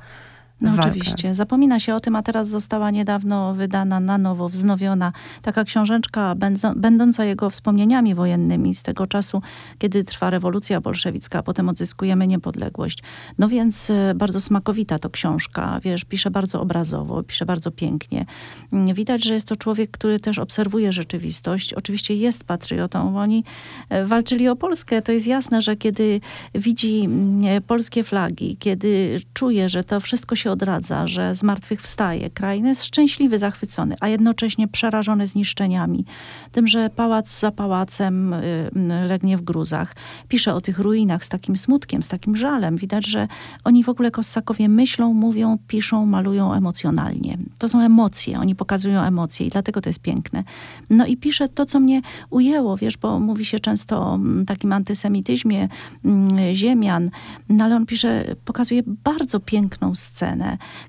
no 0.61 0.73
oczywiście. 0.79 1.35
Zapomina 1.35 1.81
się 1.81 1.95
o 1.95 2.01
tym, 2.01 2.17
a 2.17 2.23
teraz 2.23 2.49
została 2.49 2.91
niedawno 2.91 3.55
wydana 3.55 4.01
na 4.01 4.19
nowo, 4.19 4.49
wznowiona 4.49 5.13
taka 5.43 5.65
książeczka 5.65 6.35
będąca 6.77 7.25
jego 7.25 7.51
wspomnieniami 7.51 8.15
wojennymi 8.15 8.75
z 8.75 8.83
tego 8.83 9.07
czasu, 9.07 9.43
kiedy 9.79 10.05
trwa 10.05 10.31
rewolucja 10.31 10.81
bolszewicka, 10.81 11.39
a 11.39 11.43
potem 11.43 11.69
odzyskujemy 11.69 12.27
niepodległość. 12.27 13.03
No 13.39 13.49
więc 13.49 13.91
e, 13.91 14.15
bardzo 14.15 14.41
smakowita 14.41 14.99
to 14.99 15.11
książka, 15.11 15.81
wiesz, 15.83 16.05
pisze 16.05 16.31
bardzo 16.31 16.61
obrazowo, 16.61 17.23
pisze 17.23 17.47
bardzo 17.47 17.71
pięknie. 17.71 18.27
Mm, 18.73 18.95
widać, 18.95 19.25
że 19.25 19.35
jest 19.35 19.49
to 19.49 19.57
człowiek, 19.57 19.91
który 19.91 20.21
też 20.21 20.39
obserwuje 20.39 20.93
rzeczywistość. 20.93 21.75
Oczywiście 21.75 22.15
jest 22.15 22.45
patriotą, 22.45 23.13
bo 23.13 23.19
oni 23.19 23.45
e, 23.89 24.07
walczyli 24.07 24.49
o 24.49 24.57
Polskę. 24.57 25.03
To 25.03 25.13
jest 25.13 25.27
jasne, 25.27 25.63
że 25.63 25.77
kiedy 25.77 26.21
widzi 26.55 27.01
mm, 27.05 27.63
polskie 27.63 28.05
flagi, 28.05 28.57
kiedy 28.57 29.21
czuje, 29.35 29.69
że 29.69 29.85
to 29.85 30.01
wszystko 30.01 30.37
się 30.37 30.50
odradza, 30.51 31.07
że 31.07 31.35
zmartwychwstaje 31.35 32.31
kraj, 32.31 32.63
no 32.63 32.69
jest 32.69 32.85
szczęśliwy, 32.85 33.39
zachwycony, 33.39 33.97
a 34.01 34.09
jednocześnie 34.09 34.69
przerażony 34.69 35.27
zniszczeniami. 35.27 36.05
Tym, 36.53 36.69
że 36.69 36.91
pałac 36.91 37.41
za 37.41 37.51
pałacem 37.51 38.33
y, 38.33 38.71
legnie 39.07 39.37
w 39.37 39.43
gruzach. 39.43 39.97
Pisze 40.29 40.55
o 40.55 40.61
tych 40.61 40.79
ruinach 40.79 41.25
z 41.25 41.29
takim 41.29 41.57
smutkiem, 41.57 42.03
z 42.03 42.09
takim 42.09 42.37
żalem. 42.37 42.77
Widać, 42.77 43.07
że 43.07 43.29
oni 43.65 43.85
w 43.85 43.89
ogóle 43.89 44.11
Kossakowie 44.11 44.69
myślą, 44.69 45.15
mówią, 45.15 45.59
piszą, 45.69 46.07
malują 46.07 46.55
emocjonalnie. 46.55 47.39
To 47.59 47.69
są 47.69 47.81
emocje, 47.81 48.39
oni 48.39 48.55
pokazują 48.55 49.03
emocje 49.03 49.47
i 49.47 49.51
dlatego 49.51 49.81
to 49.81 49.89
jest 49.89 50.01
piękne. 50.01 50.45
No 50.91 51.07
i 51.07 51.17
pisze 51.17 51.49
to, 51.49 51.67
co 51.67 51.81
mnie 51.81 52.03
ujęło, 52.31 52.77
wiesz, 52.77 52.97
bo 52.97 53.21
mówi 53.21 53.45
się 53.45 53.61
często 53.61 54.03
o 54.03 54.15
mm, 54.15 54.47
takim 54.47 54.73
antysemityzmie 54.73 55.69
mm, 56.05 56.55
ziemian, 56.55 57.11
no 57.49 57.65
ale 57.65 57.77
on 57.77 57.87
pisze, 57.87 58.25
pokazuje 58.45 58.83
bardzo 58.87 59.41
piękną 59.41 59.95
scenę, 59.95 60.40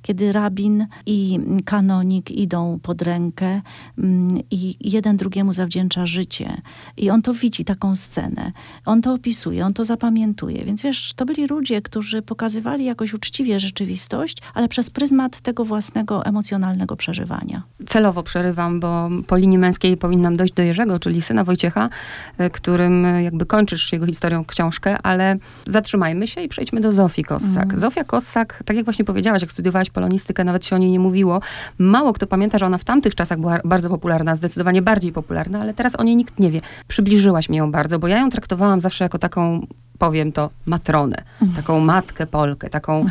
kiedy 0.02 0.32
rabin 0.32 0.88
i 1.06 1.40
kanonik 1.66 2.32
idą 2.32 2.80
pod 2.84 3.02
rękę 3.02 3.62
mm, 3.98 4.40
i 4.52 4.76
jeden 4.80 5.18
drugiemu 5.18 5.54
zawdzięcza 5.54 6.06
życie. 6.06 6.62
I 6.98 7.10
on 7.10 7.22
to 7.22 7.34
widzi, 7.34 7.66
taką 7.66 7.96
scenę. 7.96 8.52
On 8.86 9.02
to 9.02 9.14
opisuje, 9.14 9.66
on 9.66 9.74
to 9.74 9.86
zapamiętuje. 9.86 10.66
Więc 10.66 10.82
wiesz, 10.82 11.14
to 11.14 11.26
byli 11.26 11.48
ludzie, 11.48 11.82
którzy 11.82 12.22
pokazywali 12.22 12.86
jakoś 12.86 13.14
uczciwie 13.14 13.60
rzeczywistość, 13.60 14.38
ale 14.54 14.68
przez 14.68 14.90
pryzmat 14.90 15.40
tego 15.40 15.66
własnego 15.66 16.26
emocjonalnego 16.26 16.96
przeżywania. 16.96 17.64
Celowo 17.88 18.24
przerywam, 18.24 18.80
bo 18.80 19.10
po 19.28 19.38
linii 19.38 19.58
męskiej 19.58 19.98
powinnam 19.98 20.38
dojść 20.38 20.54
do 20.54 20.64
Jerzego, 20.64 21.00
czyli 21.00 21.22
syna 21.22 21.44
Wojciecha, 21.44 21.90
e, 22.38 22.50
którym 22.50 23.06
e, 23.06 23.24
jakby 23.24 23.46
kończysz 23.46 23.94
jego 23.94 24.06
historią 24.06 24.46
książkę, 24.46 24.98
ale 25.04 25.38
zatrzymajmy 25.66 26.28
się 26.28 26.42
i 26.42 26.48
przejdźmy 26.48 26.82
do 26.82 26.92
Zofii 26.92 27.24
Kossak. 27.24 27.66
Mm. 27.66 27.80
Zofia 27.80 28.04
Kossak, 28.04 28.64
tak 28.66 28.76
jak 28.78 28.86
właśnie 28.86 29.06
powiedziałaś, 29.32 29.42
jak 29.42 29.52
studiowałaś 29.52 29.90
polonistykę, 29.90 30.44
nawet 30.44 30.66
się 30.66 30.76
o 30.76 30.80
niej 30.80 30.90
nie 30.90 31.00
mówiło. 31.00 31.42
Mało 31.78 32.14
kto 32.14 32.28
pamięta, 32.28 32.58
że 32.58 32.66
ona 32.66 32.78
w 32.78 32.84
tamtych 32.84 33.16
czasach 33.16 33.40
była 33.40 33.58
bardzo 33.66 33.90
popularna, 33.90 34.36
zdecydowanie 34.36 34.82
bardziej 34.82 35.12
popularna, 35.12 35.60
ale 35.60 35.74
teraz 35.74 35.96
o 35.96 36.04
niej 36.04 36.16
nikt 36.16 36.40
nie 36.40 36.52
wie. 36.52 36.62
Przybliżyłaś 36.88 37.50
mi 37.50 37.58
ją 37.58 37.72
bardzo, 37.72 38.00
bo 38.00 38.08
ja 38.08 38.20
ją 38.20 38.30
traktowałam 38.30 38.80
zawsze 38.80 39.06
jako 39.06 39.18
taką 39.18 39.68
powiem 40.02 40.32
to, 40.32 40.50
matronę, 40.66 41.24
taką 41.56 41.80
matkę 41.80 42.28
Polkę, 42.28 42.70
taką 42.70 43.06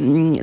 mm, 0.00 0.34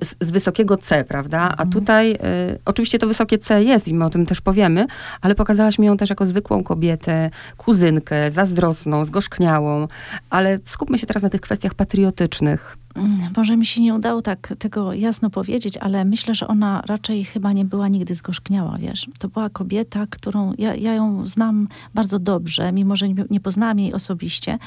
z, 0.00 0.16
z, 0.20 0.30
wysokiego 0.30 0.76
C, 0.76 1.04
prawda? 1.04 1.40
A 1.40 1.50
mhm. 1.50 1.70
tutaj 1.70 2.12
y, 2.12 2.18
oczywiście 2.64 2.98
to 2.98 3.06
wysokie 3.06 3.38
C 3.38 3.64
jest 3.64 3.88
i 3.88 3.94
my 3.94 4.04
o 4.04 4.10
tym 4.10 4.26
też 4.26 4.40
powiemy, 4.40 4.86
ale 5.20 5.34
pokazałaś 5.34 5.78
mi 5.78 5.86
ją 5.86 5.96
też 5.96 6.10
jako 6.10 6.24
zwykłą 6.24 6.64
kobietę, 6.64 7.30
kuzynkę, 7.56 8.30
zazdrosną, 8.30 9.04
zgorzkniałą, 9.04 9.88
ale 10.30 10.58
skupmy 10.64 10.98
się 10.98 11.06
teraz 11.06 11.22
na 11.22 11.30
tych 11.30 11.40
kwestiach 11.40 11.74
patriotycznych. 11.74 12.76
Mm, 12.98 13.18
może 13.36 13.56
mi 13.56 13.66
się 13.66 13.82
nie 13.82 13.94
udało 13.94 14.22
tak 14.22 14.54
tego 14.58 14.92
jasno 14.92 15.30
powiedzieć, 15.30 15.76
ale 15.76 16.04
myślę, 16.04 16.34
że 16.34 16.48
ona 16.48 16.82
raczej 16.86 17.24
chyba 17.24 17.52
nie 17.52 17.64
była 17.64 17.88
nigdy 17.88 18.14
zgorzkniała, 18.14 18.78
wiesz. 18.78 19.06
To 19.18 19.28
była 19.28 19.50
kobieta, 19.50 20.06
którą 20.10 20.52
ja, 20.58 20.74
ja 20.74 20.94
ją 20.94 21.28
znam 21.28 21.68
bardzo 21.94 22.18
dobrze, 22.18 22.72
mimo 22.72 22.96
że 22.96 23.08
nie, 23.08 23.24
nie 23.30 23.40
poznałam 23.40 23.78
jej 23.78 23.94
osobiście, 23.94 24.58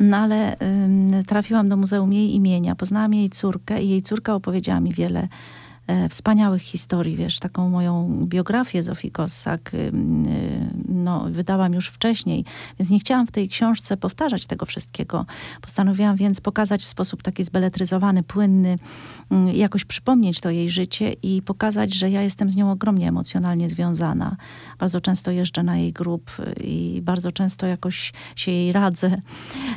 no 0.00 0.16
ale 0.16 0.39
trafiłam 1.26 1.68
do 1.68 1.76
Muzeum 1.76 2.12
jej 2.12 2.34
imienia, 2.34 2.74
poznałam 2.74 3.14
jej 3.14 3.30
córkę 3.30 3.82
i 3.82 3.88
jej 3.88 4.02
córka 4.02 4.34
opowiedziała 4.34 4.80
mi 4.80 4.92
wiele 4.92 5.28
wspaniałych 6.08 6.62
historii, 6.62 7.16
wiesz, 7.16 7.38
taką 7.38 7.70
moją 7.70 8.24
biografię 8.26 8.82
Zofii 8.82 9.10
Kossak 9.10 9.74
y, 9.74 9.76
y, 9.76 9.90
no, 10.88 11.26
wydałam 11.30 11.74
już 11.74 11.88
wcześniej, 11.88 12.44
więc 12.78 12.90
nie 12.90 12.98
chciałam 12.98 13.26
w 13.26 13.30
tej 13.30 13.48
książce 13.48 13.96
powtarzać 13.96 14.46
tego 14.46 14.66
wszystkiego. 14.66 15.26
Postanowiłam 15.60 16.16
więc 16.16 16.40
pokazać 16.40 16.82
w 16.82 16.88
sposób 16.88 17.22
taki 17.22 17.44
zbeletryzowany, 17.44 18.22
płynny, 18.22 18.78
y, 19.32 19.52
jakoś 19.52 19.84
przypomnieć 19.84 20.40
to 20.40 20.50
jej 20.50 20.70
życie 20.70 21.12
i 21.22 21.42
pokazać, 21.42 21.94
że 21.94 22.10
ja 22.10 22.22
jestem 22.22 22.50
z 22.50 22.56
nią 22.56 22.70
ogromnie 22.70 23.08
emocjonalnie 23.08 23.68
związana. 23.68 24.36
Bardzo 24.78 25.00
często 25.00 25.30
jeżdżę 25.30 25.62
na 25.62 25.76
jej 25.76 25.92
grób 25.92 26.30
i 26.64 27.00
bardzo 27.02 27.32
często 27.32 27.66
jakoś 27.66 28.12
się 28.36 28.50
jej 28.50 28.72
radzę. 28.72 29.16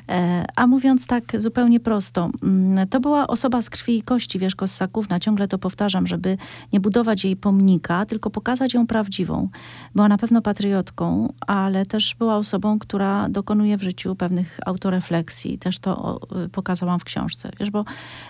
E, 0.10 0.46
a 0.55 0.67
mówiąc 0.67 1.08
tak 1.08 1.41
zupełnie 1.41 1.79
prosto, 1.79 2.29
mm, 2.43 2.88
to 2.88 3.00
była 3.00 3.27
osoba 3.27 3.62
z 3.62 3.70
krwi 3.70 3.98
i 3.98 4.01
kości, 4.01 4.39
wiesz, 4.39 4.55
Kossakówna, 4.55 5.20
ciągle 5.20 5.48
to 5.48 5.58
powtarzam, 5.58 6.02
żeby 6.07 6.38
nie 6.74 6.79
budować 6.79 7.25
jej 7.25 7.36
pomnika, 7.36 8.05
tylko 8.05 8.29
pokazać 8.29 8.74
ją 8.74 8.88
prawdziwą. 8.88 9.50
Była 9.95 10.07
na 10.07 10.17
pewno 10.17 10.41
patriotką, 10.41 11.33
ale 11.48 11.86
też 11.86 12.15
była 12.15 12.38
osobą, 12.38 12.79
która 12.79 13.29
dokonuje 13.29 13.77
w 13.77 13.83
życiu 13.83 14.15
pewnych 14.15 14.60
autorefleksji. 14.65 15.57
Też 15.57 15.79
to 15.79 16.19
pokazałam 16.51 17.00
w 17.00 17.03
książce. 17.03 17.50
Wiesz, 17.60 17.72
bo 17.72 17.86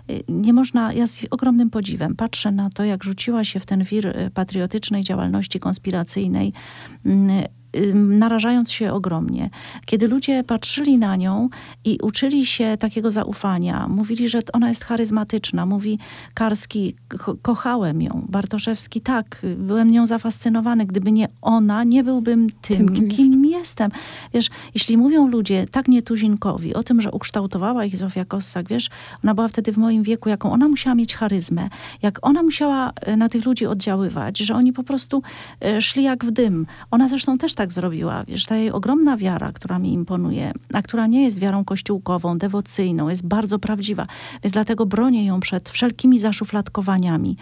y, 0.09 0.23
nie 0.29 0.53
można, 0.53 0.93
ja 0.93 1.07
z 1.07 1.25
ogromnym 1.31 1.69
podziwem 1.69 2.15
patrzę 2.15 2.51
na 2.51 2.69
to, 2.69 2.83
jak 2.83 3.03
rzuciła 3.03 3.43
się 3.43 3.59
w 3.59 3.65
ten 3.65 3.83
wir 3.83 4.07
y, 4.07 4.31
patriotycznej 4.33 5.03
działalności 5.03 5.59
konspiracyjnej 5.59 6.53
mm, 7.05 7.43
narażając 7.93 8.71
się 8.71 8.93
ogromnie. 8.93 9.49
Kiedy 9.85 10.07
ludzie 10.07 10.43
patrzyli 10.43 10.97
na 10.97 11.15
nią 11.15 11.49
i 11.85 11.97
uczyli 12.01 12.45
się 12.45 12.77
takiego 12.79 13.11
zaufania, 13.11 13.87
mówili, 13.87 14.29
że 14.29 14.39
ona 14.53 14.69
jest 14.69 14.83
charyzmatyczna, 14.83 15.65
mówi 15.65 15.99
Karski, 16.33 16.95
ko 17.07 17.35
kochałem 17.41 18.01
ją, 18.01 18.25
Bartoszewski, 18.29 19.01
tak, 19.01 19.41
byłem 19.57 19.91
nią 19.91 20.07
zafascynowany, 20.07 20.85
gdyby 20.85 21.11
nie 21.11 21.27
ona, 21.41 21.83
nie 21.83 22.03
byłbym 22.03 22.49
tym, 22.61 22.77
tym 22.77 22.93
kim, 22.93 23.09
kim 23.09 23.45
jestem. 23.45 23.91
Wiesz, 24.33 24.49
jeśli 24.73 24.97
mówią 24.97 25.27
ludzie 25.27 25.65
tak 25.71 25.87
nietuzinkowi 25.87 26.73
o 26.73 26.83
tym, 26.83 27.01
że 27.01 27.11
ukształtowała 27.11 27.85
ich 27.85 27.97
Zofia 27.97 28.25
Kossak, 28.25 28.69
wiesz, 28.69 28.89
ona 29.23 29.35
była 29.35 29.47
wtedy 29.47 29.71
w 29.71 29.77
moim 29.77 30.03
wieku, 30.03 30.29
jaką 30.29 30.51
ona 30.51 30.67
musiała 30.67 30.95
mieć 30.95 31.15
charyzmę, 31.15 31.69
jak 32.01 32.19
ona 32.21 32.43
musiała 32.43 32.91
e, 33.01 33.17
na 33.17 33.29
tych 33.29 33.45
ludzi 33.45 33.65
oddziaływać, 33.65 34.37
że 34.37 34.55
oni 34.55 34.73
po 34.73 34.83
prostu 34.83 35.23
e, 35.61 35.81
szli 35.81 36.03
jak 36.03 36.25
w 36.25 36.31
dym. 36.31 36.65
Ona 36.91 37.07
zresztą 37.07 37.37
też 37.37 37.55
tak 37.55 37.62
tak 37.63 37.73
zrobiła. 37.73 38.23
Wiesz, 38.27 38.45
ta 38.45 38.55
jej 38.55 38.71
ogromna 38.71 39.17
wiara, 39.17 39.51
która 39.51 39.79
mi 39.79 39.93
imponuje, 39.93 40.51
a 40.73 40.81
która 40.81 41.07
nie 41.07 41.23
jest 41.23 41.39
wiarą 41.39 41.65
kościółkową, 41.65 42.37
dewocyjną, 42.37 43.09
jest 43.09 43.25
bardzo 43.27 43.59
prawdziwa. 43.59 44.07
Więc 44.43 44.53
dlatego 44.53 44.85
bronię 44.85 45.25
ją 45.25 45.39
przed 45.39 45.69
wszelkimi 45.69 46.19
zaszufladkowaniami, 46.19 47.37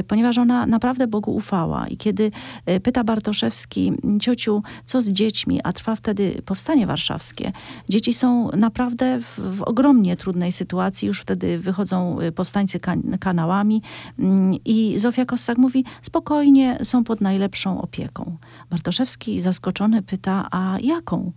y, 0.00 0.04
ponieważ 0.04 0.38
ona 0.38 0.66
naprawdę 0.66 1.06
Bogu 1.06 1.34
ufała. 1.34 1.88
I 1.88 1.96
kiedy 1.96 2.30
y, 2.70 2.80
pyta 2.80 3.04
Bartoszewski, 3.04 3.92
ciociu, 4.20 4.62
co 4.84 5.02
z 5.02 5.08
dziećmi, 5.08 5.60
a 5.64 5.72
trwa 5.72 5.96
wtedy 5.96 6.42
powstanie 6.44 6.86
warszawskie. 6.86 7.52
Dzieci 7.88 8.12
są 8.12 8.50
naprawdę 8.56 9.20
w, 9.20 9.56
w 9.56 9.62
ogromnie 9.62 10.16
trudnej 10.16 10.52
sytuacji. 10.52 11.08
Już 11.08 11.20
wtedy 11.20 11.58
wychodzą 11.58 12.20
y, 12.20 12.32
powstańcy 12.32 12.80
kan 12.80 13.02
kanałami 13.20 13.82
mm, 14.18 14.54
i 14.64 14.98
Zofia 14.98 15.24
Kossak 15.24 15.58
mówi, 15.58 15.84
spokojnie, 16.02 16.78
są 16.82 17.04
pod 17.04 17.20
najlepszą 17.20 17.80
opieką. 17.80 18.36
Bartoszewski 18.70 19.19
Kowalski 19.20 19.40
zaskoczony 19.40 20.02
pyta, 20.02 20.48
a 20.50 20.78
jaką? 20.80 21.32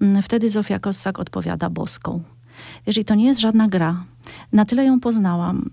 Mm, 0.00 0.22
wtedy 0.22 0.50
Zofia 0.50 0.78
Kossak 0.78 1.18
odpowiada 1.18 1.70
boską. 1.70 2.22
Wiesz, 2.86 2.96
i 2.98 3.04
to 3.04 3.14
nie 3.14 3.26
jest 3.26 3.40
żadna 3.40 3.68
gra. 3.68 4.04
Na 4.52 4.64
tyle 4.64 4.84
ją 4.84 5.00
poznałam. 5.00 5.70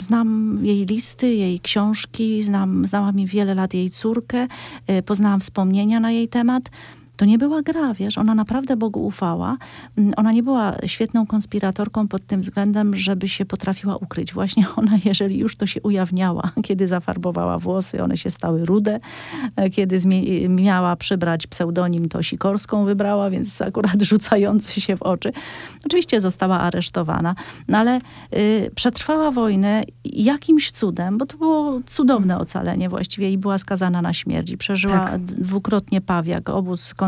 Znam 0.00 0.58
jej 0.62 0.86
listy, 0.86 1.34
jej 1.34 1.60
książki, 1.60 2.42
znam, 2.42 2.86
znałam 2.86 3.16
mi 3.16 3.26
wiele 3.26 3.54
lat 3.54 3.74
jej 3.74 3.90
córkę, 3.90 4.46
y, 4.90 5.02
poznałam 5.02 5.40
wspomnienia 5.40 6.00
na 6.00 6.10
jej 6.10 6.28
temat 6.28 6.70
to 7.16 7.24
nie 7.24 7.38
była 7.38 7.62
gra, 7.62 7.94
wiesz, 7.94 8.18
ona 8.18 8.34
naprawdę 8.34 8.76
Bogu 8.76 9.06
ufała. 9.06 9.56
Mm, 9.98 10.12
ona 10.16 10.32
nie 10.32 10.42
była 10.42 10.74
świetną 10.86 11.26
konspiratorką 11.26 12.08
pod 12.08 12.26
tym 12.26 12.40
względem, 12.40 12.96
żeby 12.96 13.28
się 13.28 13.44
potrafiła 13.44 13.96
ukryć. 13.96 14.32
Właśnie 14.32 14.64
ona, 14.76 14.92
jeżeli 15.04 15.38
już 15.38 15.56
to 15.56 15.66
się 15.66 15.82
ujawniała, 15.82 16.50
kiedy 16.62 16.88
zafarbowała 16.88 17.58
włosy, 17.58 18.02
one 18.02 18.16
się 18.16 18.30
stały 18.30 18.64
rude, 18.66 19.00
e, 19.56 19.70
kiedy 19.70 19.98
miała 20.48 20.96
przybrać 20.96 21.46
pseudonim, 21.46 22.08
to 22.08 22.22
Sikorską 22.22 22.84
wybrała, 22.84 23.30
więc 23.30 23.62
akurat 23.62 24.02
rzucający 24.12 24.80
się 24.80 24.96
w 24.96 25.02
oczy. 25.02 25.32
Oczywiście 25.86 26.20
została 26.20 26.60
aresztowana, 26.60 27.34
no 27.68 27.78
ale 27.78 28.00
y, 28.34 28.70
przetrwała 28.74 29.30
wojnę 29.30 29.84
jakimś 30.04 30.70
cudem, 30.70 31.18
bo 31.18 31.26
to 31.26 31.36
było 31.36 31.80
cudowne 31.86 32.38
ocalenie 32.38 32.88
właściwie 32.88 33.30
i 33.30 33.38
była 33.38 33.58
skazana 33.58 34.02
na 34.02 34.12
śmierć. 34.12 34.50
I 34.50 34.56
przeżyła 34.56 34.98
tak. 34.98 35.20
dwukrotnie 35.20 36.00
Pawiak, 36.00 36.48
obóz 36.48 36.94
koncentracyjny. 36.94 37.05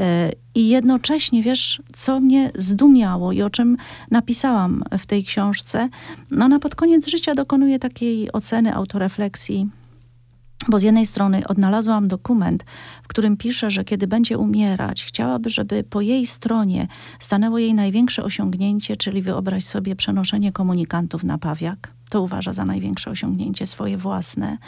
E, 0.00 0.32
I 0.54 0.68
jednocześnie, 0.68 1.42
wiesz, 1.42 1.82
co 1.92 2.20
mnie 2.20 2.50
zdumiało 2.54 3.32
i 3.32 3.42
o 3.42 3.50
czym 3.50 3.76
napisałam 4.10 4.84
w 4.98 5.06
tej 5.06 5.24
książce, 5.24 5.88
no 6.30 6.44
ona 6.44 6.58
pod 6.58 6.74
koniec 6.74 7.08
życia 7.08 7.34
dokonuje 7.34 7.78
takiej 7.78 8.32
oceny, 8.32 8.74
autorefleksji 8.74 9.68
Bo 10.68 10.78
z 10.78 10.82
jednej 10.82 11.06
strony 11.06 11.46
odnalazłam 11.46 12.08
dokument, 12.08 12.64
w 13.02 13.08
którym 13.08 13.36
pisze, 13.36 13.70
że 13.70 13.84
kiedy 13.84 14.06
będzie 14.06 14.38
umierać, 14.38 15.04
chciałaby, 15.04 15.50
żeby 15.50 15.84
po 15.84 16.00
jej 16.00 16.26
stronie 16.26 16.88
stanęło 17.18 17.58
jej 17.58 17.74
największe 17.74 18.24
osiągnięcie, 18.24 18.96
czyli 18.96 19.22
wyobraź 19.22 19.64
sobie 19.64 19.96
przenoszenie 19.96 20.52
komunikantów 20.52 21.24
na 21.24 21.38
pawiak. 21.38 21.92
To 22.10 22.22
uważa 22.22 22.52
za 22.52 22.64
największe 22.64 23.10
osiągnięcie 23.10 23.66
swoje 23.66 23.96
własne, 23.96 24.58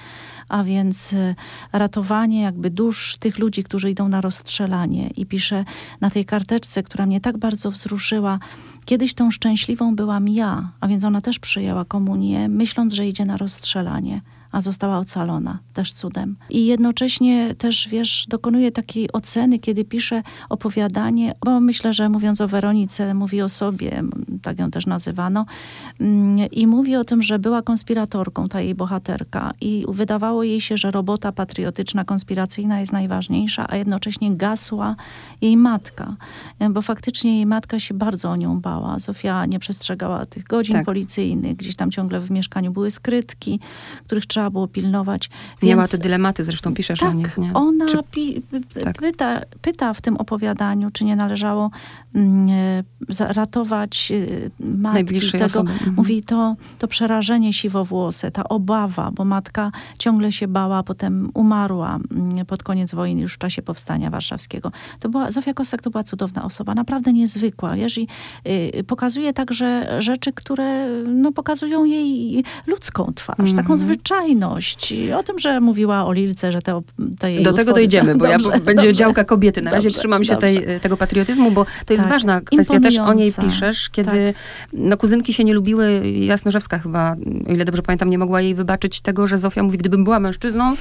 a 0.49 0.65
więc 0.65 1.13
y, 1.13 1.35
ratowanie 1.73 2.41
jakby 2.41 2.71
dusz 2.71 3.17
tych 3.17 3.39
ludzi, 3.39 3.65
którzy 3.65 3.91
idą 3.91 4.09
na 4.09 4.21
rozstrzelanie. 4.21 5.11
I 5.17 5.27
pisze 5.27 5.65
na 6.01 6.11
tej 6.11 6.25
karteczce, 6.25 6.83
która 6.83 7.07
mnie 7.07 7.21
tak 7.21 7.39
bardzo 7.39 7.71
wzruszyła, 7.71 8.39
kiedyś 8.85 9.15
tą 9.15 9.31
szczęśliwą 9.31 9.97
byłam 9.97 10.29
ja, 10.29 10.73
a 10.81 10.89
więc 10.89 11.05
ona 11.05 11.21
też 11.21 11.39
przyjęła 11.39 11.85
komunię, 11.85 12.49
myśląc, 12.49 12.93
że 12.93 13.07
idzie 13.07 13.25
na 13.25 13.37
rozstrzelanie 13.37 14.21
a 14.53 14.61
została 14.61 14.99
ocalona, 14.99 15.59
też 15.73 15.93
cudem. 15.93 16.37
I 16.51 16.67
jednocześnie 16.67 17.55
też, 17.55 17.89
wiesz, 17.89 18.27
dokonuje 18.29 18.73
takiej 18.73 19.13
oceny, 19.13 19.59
kiedy 19.59 19.85
pisze 19.85 20.23
opowiadanie, 20.49 21.35
bo 21.45 21.61
myślę, 21.61 21.93
że 21.93 22.09
mówiąc 22.09 22.41
o 22.41 22.49
Weronice, 22.49 23.15
mówi 23.15 23.43
o 23.43 23.49
sobie, 23.49 24.03
tak 24.43 24.59
ją 24.59 24.71
też 24.71 24.87
nazywano, 24.87 25.47
mm, 26.01 26.51
i 26.51 26.67
mówi 26.67 26.97
o 26.97 27.05
tym, 27.05 27.23
że 27.23 27.39
była 27.39 27.63
konspiratorką, 27.63 28.49
ta 28.49 28.61
jej 28.61 28.75
bohaterka 28.75 29.53
i 29.61 29.85
wydawało 29.89 30.43
jej 30.43 30.61
się, 30.61 30.77
że 30.77 30.91
robota 30.91 31.33
patriotyczna, 31.33 32.05
konspiracyjna 32.05 32.81
jest 32.81 32.93
najważniejsza, 32.93 33.67
a 33.69 33.77
jednocześnie 33.77 34.37
gasła 34.37 34.97
jej 35.43 35.57
matka, 35.57 36.17
bo 36.71 36.83
faktycznie 36.83 37.37
jej 37.37 37.47
matka 37.47 37.81
się 37.81 37.95
bardzo 37.95 38.31
o 38.31 38.37
nią 38.37 38.61
bała. 38.61 38.99
Zofia 38.99 39.47
nie 39.47 39.59
przestrzegała 39.59 40.27
tych 40.27 40.45
godzin 40.45 40.75
tak. 40.75 40.85
policyjnych, 40.85 41.57
gdzieś 41.57 41.77
tam 41.77 41.91
ciągle 41.91 42.21
w 42.21 42.31
mieszkaniu 42.31 42.73
były 42.73 42.91
skrytki, 42.91 43.61
których 44.05 44.27
trzeba 44.27 44.40
trzeba 44.41 44.51
było 44.51 44.69
pilnować. 44.69 45.31
Miała 45.63 45.89
te 45.89 45.99
dylematy, 45.99 46.45
zresztą 46.45 46.75
piszesz 46.75 47.01
tak, 47.01 47.11
o 47.11 47.13
nich, 47.13 47.39
nie? 47.39 47.55
ona 47.55 47.87
czy... 47.87 47.99
pi, 48.11 48.43
tak. 48.85 48.99
pyta, 48.99 49.41
pyta 49.63 49.95
w 49.95 50.01
tym 50.01 50.17
opowiadaniu, 50.17 50.91
czy 50.91 51.05
nie 51.05 51.17
należało 51.17 51.71
mm, 52.15 52.49
e, 53.19 53.33
ratować 53.33 54.13
e, 54.61 54.67
matki 54.77 55.21
tego. 55.31 55.45
Osoby. 55.45 55.73
Mhm. 55.73 55.95
Mówi 55.95 56.23
to, 56.23 56.57
to 56.79 56.89
przerażenie 56.89 57.53
siwowłose, 57.53 58.31
ta 58.31 58.45
obawa, 58.45 59.11
bo 59.11 59.25
matka 59.25 59.73
ciągle 59.99 60.33
się 60.33 60.49
bała, 60.49 60.83
potem 60.83 61.31
umarła 61.35 61.99
mm, 62.11 62.47
pod 62.47 62.63
koniec 62.63 62.95
wojny, 62.95 63.21
już 63.21 63.35
w 63.35 63.39
czasie 63.39 63.63
powstania 63.63 64.11
warszawskiego. 64.11 64.73
To 65.01 65.09
była, 65.09 65.31
Zofia 65.31 65.55
Kossak 65.55 65.83
to 65.83 65.91
była 65.91 66.03
cudowna 66.03 66.45
osoba, 66.45 66.75
naprawdę 66.75 67.13
niezwykła. 67.13 67.75
Wiesz, 67.75 67.99
i, 67.99 68.09
y, 68.79 68.85
pokazuje 68.85 69.33
także 69.33 69.97
rzeczy, 70.03 70.33
które 70.33 70.89
no, 71.07 71.33
pokazują 71.33 71.85
jej 71.85 72.45
ludzką 72.67 73.13
twarz, 73.15 73.39
mm 73.39 73.53
-hmm. 73.53 73.57
taką 73.57 73.73
mhm. 73.73 73.79
Zwyczajną 74.31 74.51
fajność. 74.51 74.95
O 75.17 75.23
tym, 75.23 75.39
że 75.39 75.61
mówiła 75.61 76.07
o 76.07 76.13
Lilce, 76.13 76.53
że 76.53 76.63
te, 76.63 76.81
te 77.19 77.33
jej 77.33 77.43
Do 77.43 77.53
tego 77.53 77.73
dojdziemy, 77.73 78.15
bo 78.17 78.27
dobrze, 78.27 78.51
ja, 78.51 78.59
będzie 78.61 78.83
dobrze, 78.83 78.93
działka 78.93 79.25
kobiety. 79.25 79.63
Na 79.63 79.71
razie 79.71 79.89
dobrze, 79.89 79.99
trzymam 79.99 80.25
się 80.25 80.37
tej, 80.37 80.81
tego 80.81 80.97
patriotyzmu, 80.97 81.51
bo 81.51 81.67
to 81.87 81.93
jest 81.93 82.05
tak. 82.05 82.13
ważna 82.13 82.41
kwestia. 82.41 82.81
Też 82.81 82.99
o 82.99 83.15
niej 83.15 83.33
piszesz, 83.41 83.89
kiedy 83.89 84.35
tak. 84.35 84.71
no, 84.73 84.97
kuzynki 84.97 85.33
się 85.33 85.45
nie 85.45 85.55
lubiły. 85.55 86.11
Jasnorzewska 86.11 86.79
chyba, 86.79 87.17
o 87.49 87.53
ile 87.53 87.65
dobrze 87.65 87.83
pamiętam, 87.83 88.11
nie 88.11 88.19
mogła 88.19 88.41
jej 88.41 88.55
wybaczyć 88.55 89.01
tego, 89.01 89.27
że 89.27 89.39
Zofia 89.39 89.63
mówi, 89.63 89.79
gdybym 89.79 90.05
była 90.05 90.21
mężczyzną, 90.21 90.75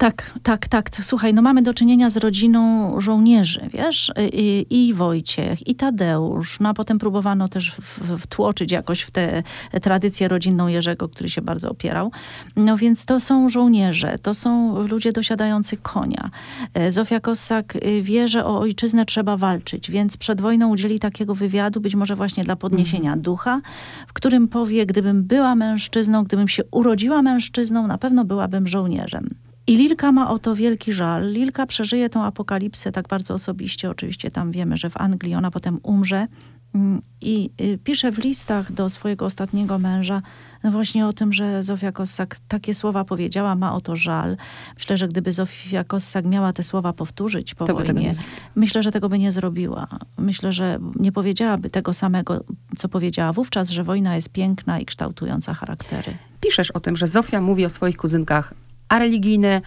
tak, 0.00 0.30
tak, 0.42 0.68
tak. 0.68 0.90
Słuchaj, 1.02 1.34
no 1.34 1.42
mamy 1.42 1.62
do 1.62 1.74
czynienia 1.74 2.10
z 2.10 2.16
rodziną 2.16 2.94
żołnierzy, 3.00 3.60
wiesz? 3.72 4.12
I, 4.32 4.66
i 4.70 4.94
Wojciech, 4.94 5.68
i 5.68 5.74
Tadeusz. 5.74 6.60
No 6.60 6.68
a 6.68 6.74
potem 6.74 6.98
próbowano 6.98 7.48
też 7.48 7.70
w, 7.70 8.18
wtłoczyć 8.18 8.72
jakoś 8.72 9.00
w 9.00 9.10
tę 9.10 9.42
tradycję 9.82 10.28
rodzinną 10.28 10.68
Jerzego, 10.68 11.08
który 11.08 11.30
się 11.30 11.42
bardzo 11.42 11.70
opierał. 11.70 12.12
No 12.56 12.76
więc 12.76 13.04
to 13.04 13.20
są 13.20 13.48
żołnierze, 13.48 14.18
to 14.18 14.34
są 14.34 14.78
ludzie 14.82 15.12
dosiadający 15.12 15.76
konia. 15.76 16.30
E, 16.74 16.90
Zofia 16.90 17.20
Kossak 17.20 17.76
y, 17.76 18.02
wie, 18.02 18.28
że 18.28 18.46
o 18.46 18.60
ojczyznę 18.60 19.04
trzeba 19.04 19.36
walczyć, 19.36 19.90
więc 19.90 20.16
przed 20.16 20.40
wojną 20.40 20.68
udzieli 20.68 21.00
takiego 21.00 21.34
wywiadu, 21.34 21.80
być 21.80 21.94
może 21.94 22.16
właśnie 22.16 22.44
dla 22.44 22.56
podniesienia 22.56 23.10
mhm. 23.10 23.22
ducha, 23.22 23.60
w 24.06 24.12
którym 24.12 24.48
powie, 24.48 24.86
gdybym 24.86 25.22
była 25.22 25.54
mężczyzną, 25.54 26.24
gdybym 26.24 26.48
się 26.48 26.62
urodziła 26.70 27.22
mężczyzną, 27.22 27.86
na 27.86 27.98
pewno 27.98 28.24
byłabym 28.24 28.68
żołnierzem. 28.68 29.49
I 29.70 29.76
Lilka 29.76 30.12
ma 30.12 30.30
o 30.30 30.38
to 30.38 30.56
wielki 30.56 30.92
żal. 30.92 31.32
Lilka 31.32 31.66
przeżyje 31.66 32.10
tą 32.10 32.24
apokalipsę 32.24 32.92
tak 32.92 33.08
bardzo 33.08 33.34
osobiście. 33.34 33.90
Oczywiście 33.90 34.30
tam 34.30 34.50
wiemy, 34.50 34.76
że 34.76 34.90
w 34.90 34.96
Anglii 34.96 35.34
ona 35.34 35.50
potem 35.50 35.80
umrze. 35.82 36.26
Mm, 36.74 37.02
I 37.20 37.50
y, 37.60 37.78
pisze 37.84 38.12
w 38.12 38.18
listach 38.18 38.72
do 38.72 38.90
swojego 38.90 39.26
ostatniego 39.26 39.78
męża 39.78 40.22
no 40.62 40.70
właśnie 40.70 41.06
o 41.06 41.12
tym, 41.12 41.32
że 41.32 41.62
Zofia 41.62 41.92
Kossak 41.92 42.36
takie 42.48 42.74
słowa 42.74 43.04
powiedziała, 43.04 43.54
ma 43.54 43.74
o 43.74 43.80
to 43.80 43.96
żal. 43.96 44.36
Myślę, 44.78 44.96
że 44.96 45.08
gdyby 45.08 45.32
Zofia 45.32 45.84
Kossak 45.84 46.24
miała 46.24 46.52
te 46.52 46.62
słowa 46.62 46.92
powtórzyć 46.92 47.54
po 47.54 47.64
to 47.64 47.74
wojnie, 47.74 48.14
myślę, 48.54 48.82
że 48.82 48.92
tego 48.92 49.08
by 49.08 49.18
nie 49.18 49.32
zrobiła. 49.32 49.86
Myślę, 50.18 50.52
że 50.52 50.78
nie 50.96 51.12
powiedziałaby 51.12 51.70
tego 51.70 51.94
samego, 51.94 52.44
co 52.76 52.88
powiedziała 52.88 53.32
wówczas, 53.32 53.68
że 53.68 53.84
wojna 53.84 54.16
jest 54.16 54.28
piękna 54.28 54.80
i 54.80 54.86
kształtująca 54.86 55.54
charaktery. 55.54 56.12
Piszesz 56.40 56.70
o 56.70 56.80
tym, 56.80 56.96
że 56.96 57.06
Zofia 57.06 57.40
mówi 57.40 57.64
o 57.64 57.70
swoich 57.70 57.96
kuzynkach 57.96 58.54
a 58.90 58.98
religijne, 58.98 59.60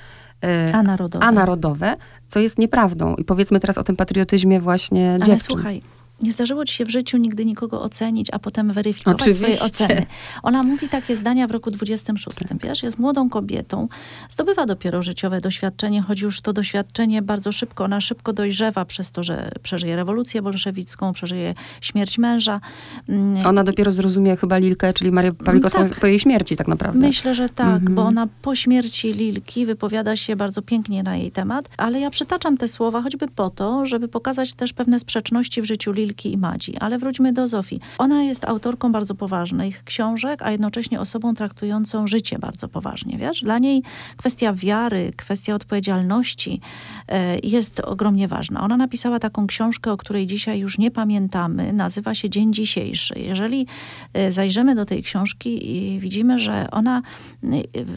e, 0.44 0.72
a 0.74 0.84
narodowe. 0.84 1.26
a 1.26 1.32
narodowe, 1.32 1.96
co 2.28 2.40
jest 2.40 2.58
nieprawdą. 2.58 3.16
I 3.16 3.24
powiedzmy 3.26 3.60
teraz 3.60 3.78
o 3.78 3.84
tym 3.84 3.96
patriotyzmie 3.96 4.62
właśnie 4.62 5.10
Ale 5.10 5.20
dziewczyn. 5.26 5.56
słuchaj, 5.56 5.82
nie 6.22 6.32
zdarzyło 6.32 6.66
ci 6.66 6.76
się 6.76 6.86
w 6.86 6.90
życiu 6.90 7.18
nigdy 7.18 7.46
nikogo 7.46 7.82
ocenić, 7.82 8.28
a 8.32 8.40
potem 8.40 8.74
weryfikować 8.74 9.22
Oczywiście. 9.22 9.56
swoje 9.56 9.60
oceny. 9.60 10.06
Ona 10.44 10.64
mówi 10.64 10.90
takie 10.90 11.16
zdania 11.16 11.48
w 11.48 11.52
roku 11.52 11.72
26, 11.72 12.40
tak. 12.40 12.62
wiesz, 12.64 12.84
jest 12.84 13.00
młodą 13.00 13.30
kobietą, 13.30 13.88
zdobywa 14.30 14.66
dopiero 14.66 15.04
życiowe 15.04 15.42
doświadczenie, 15.42 16.02
choć 16.02 16.22
już 16.22 16.42
to 16.42 16.54
doświadczenie 16.54 17.22
bardzo 17.22 17.52
szybko, 17.52 17.84
ona 17.84 18.02
szybko 18.02 18.34
dojrzewa 18.34 18.86
przez 18.86 19.12
to, 19.12 19.24
że 19.24 19.52
przeżyje 19.64 19.96
rewolucję 19.96 20.42
bolszewicką, 20.42 21.14
przeżyje 21.14 21.54
śmierć 21.82 22.18
męża. 22.18 22.62
Mm, 23.10 23.48
ona 23.48 23.64
dopiero 23.64 23.92
zrozumie 23.92 24.38
chyba 24.38 24.58
Lilkę, 24.58 24.94
czyli 24.94 25.12
Marię 25.12 25.34
Pawlikowską 25.34 25.90
tak. 25.90 26.00
po 26.00 26.08
jej 26.08 26.20
śmierci 26.20 26.58
tak 26.58 26.68
naprawdę. 26.68 27.00
Myślę, 27.00 27.36
że 27.36 27.50
tak, 27.50 27.68
mhm. 27.68 27.96
bo 27.96 28.02
ona 28.02 28.28
po 28.42 28.56
śmierci 28.56 29.14
Lilki 29.14 29.66
wypowiada 29.66 30.16
się 30.16 30.36
bardzo 30.36 30.62
pięknie 30.62 31.04
na 31.04 31.16
jej 31.16 31.32
temat, 31.32 31.70
ale 31.78 32.00
ja 32.00 32.10
przytaczam 32.10 32.58
te 32.58 32.68
słowa 32.68 33.02
choćby 33.02 33.28
po 33.28 33.50
to, 33.50 33.86
żeby 33.86 34.08
pokazać 34.08 34.54
też 34.54 34.74
pewne 34.74 35.00
sprzeczności 35.00 35.62
w 35.62 35.66
życiu 35.66 35.92
Lilki 35.92 36.03
I 36.26 36.38
Madzi. 36.38 36.78
Ale 36.78 37.00
wróćmy 37.00 37.34
do 37.34 37.48
Zofii. 37.48 37.80
Ona 37.98 38.24
jest 38.24 38.46
autorką 38.46 38.92
bardzo 38.92 39.16
poważnych 39.16 39.84
książek, 39.84 40.42
a 40.42 40.52
jednocześnie 40.52 41.00
osobą 41.00 41.34
traktującą 41.34 42.08
życie 42.08 42.40
bardzo 42.40 42.68
poważnie. 42.68 43.18
Wiesz? 43.18 43.42
Dla 43.42 43.60
niej 43.60 43.84
kwestia 44.18 44.54
wiary, 44.54 45.12
kwestia 45.18 45.56
odpowiedzialności 45.56 46.62
e, 47.08 47.40
jest 47.40 47.80
ogromnie 47.80 48.28
ważna. 48.28 48.62
Ona 48.62 48.78
napisała 48.78 49.20
taką 49.20 49.48
książkę, 49.48 49.92
o 49.92 49.98
której 49.98 50.28
dzisiaj 50.28 50.60
już 50.60 50.78
nie 50.78 50.92
pamiętamy. 50.92 51.74
Nazywa 51.74 52.14
się 52.14 52.30
Dzień 52.30 52.54
Dzisiejszy. 52.54 53.14
Jeżeli 53.20 53.68
e, 54.14 54.32
zajrzymy 54.32 54.76
do 54.76 54.86
tej 54.86 55.04
książki, 55.04 55.60
widzimy, 56.00 56.40
że 56.40 56.68
ona 56.72 57.02
e, 57.44 57.48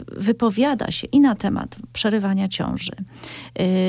wypowiada 0.07 0.91
się 0.91 1.07
i 1.07 1.19
na 1.19 1.35
temat 1.35 1.75
przerywania 1.93 2.47
ciąży. 2.47 2.91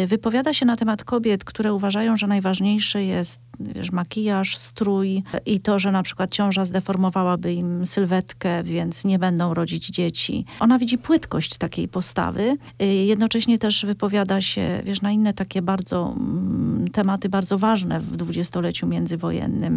Wypowiada 0.06 0.52
się 0.52 0.66
na 0.66 0.76
temat 0.76 1.04
kobiet, 1.04 1.44
które 1.44 1.74
uważają, 1.74 2.16
że 2.16 2.26
najważniejsze 2.26 3.04
jest 3.04 3.40
wiesz, 3.60 3.92
makijaż, 4.08 4.56
strój 4.56 5.22
i 5.46 5.60
to, 5.60 5.78
że 5.78 5.92
na 5.92 6.02
przykład 6.02 6.30
ciąża 6.30 6.64
zdeformowałaby 6.64 7.52
im 7.52 7.86
sylwetkę, 7.86 8.62
więc 8.62 9.04
nie 9.04 9.18
będą 9.18 9.54
rodzić 9.54 9.86
dzieci. 9.86 10.44
Ona 10.60 10.78
widzi 10.78 10.98
płytkość 10.98 11.56
takiej 11.56 11.88
postawy. 11.88 12.56
Y, 12.82 12.86
jednocześnie 12.86 13.58
też 13.58 13.86
wypowiada 13.86 14.40
się, 14.40 14.82
wiesz, 14.84 15.02
na 15.02 15.10
inne 15.10 15.34
takie 15.34 15.62
bardzo 15.62 16.14
mm, 16.16 16.88
tematy 16.90 17.28
bardzo 17.28 17.58
ważne 17.58 18.00
w 18.00 18.16
dwudziestoleciu 18.16 18.86
międzywojennym, 18.86 19.76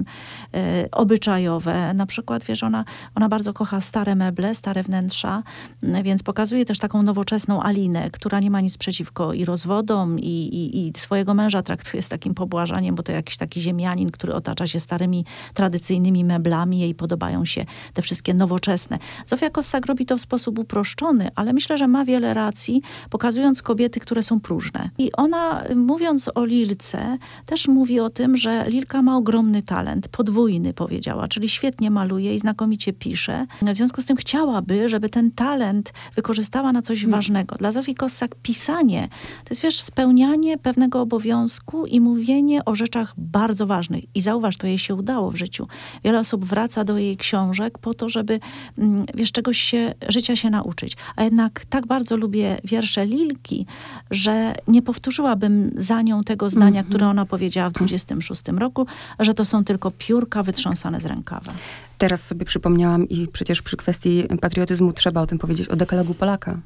y, 0.55 0.91
obyczajowe. 0.91 1.93
Na 1.93 2.05
przykład, 2.05 2.43
wiesz, 2.43 2.63
ona, 2.63 2.85
ona 3.15 3.29
bardzo 3.29 3.53
kocha 3.53 3.81
stare 3.81 4.15
meble, 4.15 4.55
stare 4.55 4.83
wnętrza, 4.83 5.43
y, 5.83 6.03
więc 6.03 6.23
pokazuje 6.23 6.65
też 6.65 6.79
taką 6.79 7.03
nowoczesną 7.03 7.63
Alinę, 7.63 8.09
która 8.11 8.39
nie 8.39 8.51
ma 8.51 8.61
nic 8.61 8.77
przeciwko 8.77 9.33
i 9.33 9.45
rozwodom, 9.45 10.19
i, 10.19 10.23
i, 10.23 10.87
i 10.87 10.93
swojego 10.95 11.33
męża 11.33 11.61
traktuje 11.61 12.03
z 12.03 12.09
takim 12.09 12.33
pobłażaniem, 12.33 12.95
bo 12.95 13.03
to 13.03 13.11
jakiś 13.11 13.37
taki 13.37 13.61
ziemianin, 13.61 14.11
który 14.21 14.33
otacza 14.33 14.67
się 14.67 14.79
starymi, 14.79 15.25
tradycyjnymi 15.53 16.25
meblami. 16.25 16.79
Jej 16.79 16.95
podobają 16.95 17.45
się 17.45 17.65
te 17.93 18.01
wszystkie 18.01 18.33
nowoczesne. 18.33 18.99
Zofia 19.25 19.49
Kossak 19.49 19.85
robi 19.85 20.05
to 20.05 20.17
w 20.17 20.21
sposób 20.21 20.59
uproszczony, 20.59 21.29
ale 21.35 21.53
myślę, 21.53 21.77
że 21.77 21.87
ma 21.87 22.05
wiele 22.05 22.33
racji, 22.33 22.81
pokazując 23.09 23.61
kobiety, 23.61 23.99
które 23.99 24.23
są 24.23 24.39
próżne. 24.39 24.89
I 24.97 25.11
ona, 25.11 25.63
mówiąc 25.75 26.29
o 26.35 26.45
Lilce, 26.45 27.17
też 27.45 27.67
mówi 27.67 27.99
o 27.99 28.09
tym, 28.09 28.37
że 28.37 28.65
Lilka 28.67 29.01
ma 29.01 29.17
ogromny 29.17 29.61
talent, 29.61 30.07
podwójny 30.07 30.73
powiedziała, 30.73 31.27
czyli 31.27 31.49
świetnie 31.49 31.91
maluje 31.91 32.35
i 32.35 32.39
znakomicie 32.39 32.93
pisze. 32.93 33.45
W 33.61 33.77
związku 33.77 34.01
z 34.01 34.05
tym 34.05 34.17
chciałaby, 34.17 34.89
żeby 34.89 35.09
ten 35.09 35.31
talent 35.31 35.93
wykorzystała 36.15 36.71
na 36.71 36.81
coś 36.81 36.99
hmm. 36.99 37.11
ważnego. 37.11 37.55
Dla 37.55 37.71
Zofii 37.71 37.95
Kossak 37.95 38.35
pisanie 38.35 39.07
to 39.43 39.47
jest, 39.49 39.61
wiesz, 39.61 39.81
spełnianie 39.81 40.57
pewnego 40.57 41.01
obowiązku 41.01 41.85
i 41.85 41.99
mówienie 41.99 42.65
o 42.65 42.75
rzeczach 42.75 43.13
bardzo 43.17 43.61
bardzo 43.61 43.67
ważnych. 43.67 44.03
I 44.15 44.21
zauważ, 44.21 44.57
to 44.57 44.67
jej 44.67 44.79
się 44.79 44.95
udało 44.95 45.31
w 45.31 45.35
życiu. 45.35 45.67
Wiele 46.03 46.19
osób 46.19 46.45
wraca 46.45 46.83
do 46.83 46.97
jej 46.97 47.17
książek 47.17 47.77
po 47.77 47.93
to, 47.93 48.09
żeby 48.09 48.39
mm, 48.77 49.05
wiesz, 49.15 49.31
czegoś 49.31 49.57
się, 49.57 49.93
życia 50.09 50.35
się 50.35 50.49
nauczyć. 50.49 50.97
A 51.15 51.23
jednak 51.23 51.65
tak 51.69 51.87
bardzo 51.87 52.17
lubię 52.17 52.57
wiersze 52.63 53.05
Lilki, 53.05 53.65
że 54.11 54.55
nie 54.67 54.81
powtórzyłabym 54.81 55.71
za 55.75 56.01
nią 56.01 56.23
tego 56.23 56.49
zdania, 56.49 56.67
mm 56.67 56.83
-hmm. 56.83 56.89
które 56.89 57.07
ona 57.07 57.25
powiedziała 57.25 57.69
w 57.69 57.73
26 57.73 58.41
roku, 58.47 58.87
że 59.19 59.33
to 59.33 59.45
są 59.45 59.63
tylko 59.63 59.91
piórka 59.91 60.43
wytrząsane 60.43 61.01
z 61.01 61.05
rękawa. 61.05 61.53
Teraz 61.97 62.27
sobie 62.27 62.45
przypomniałam 62.45 63.09
i 63.09 63.27
przecież 63.27 63.61
przy 63.61 63.77
kwestii 63.77 64.23
patriotyzmu 64.41 64.93
trzeba 64.93 65.21
o 65.21 65.25
tym 65.25 65.39
powiedzieć, 65.39 65.67
o 65.67 65.75
dekalogu 65.75 66.13
Polaka. 66.13 66.59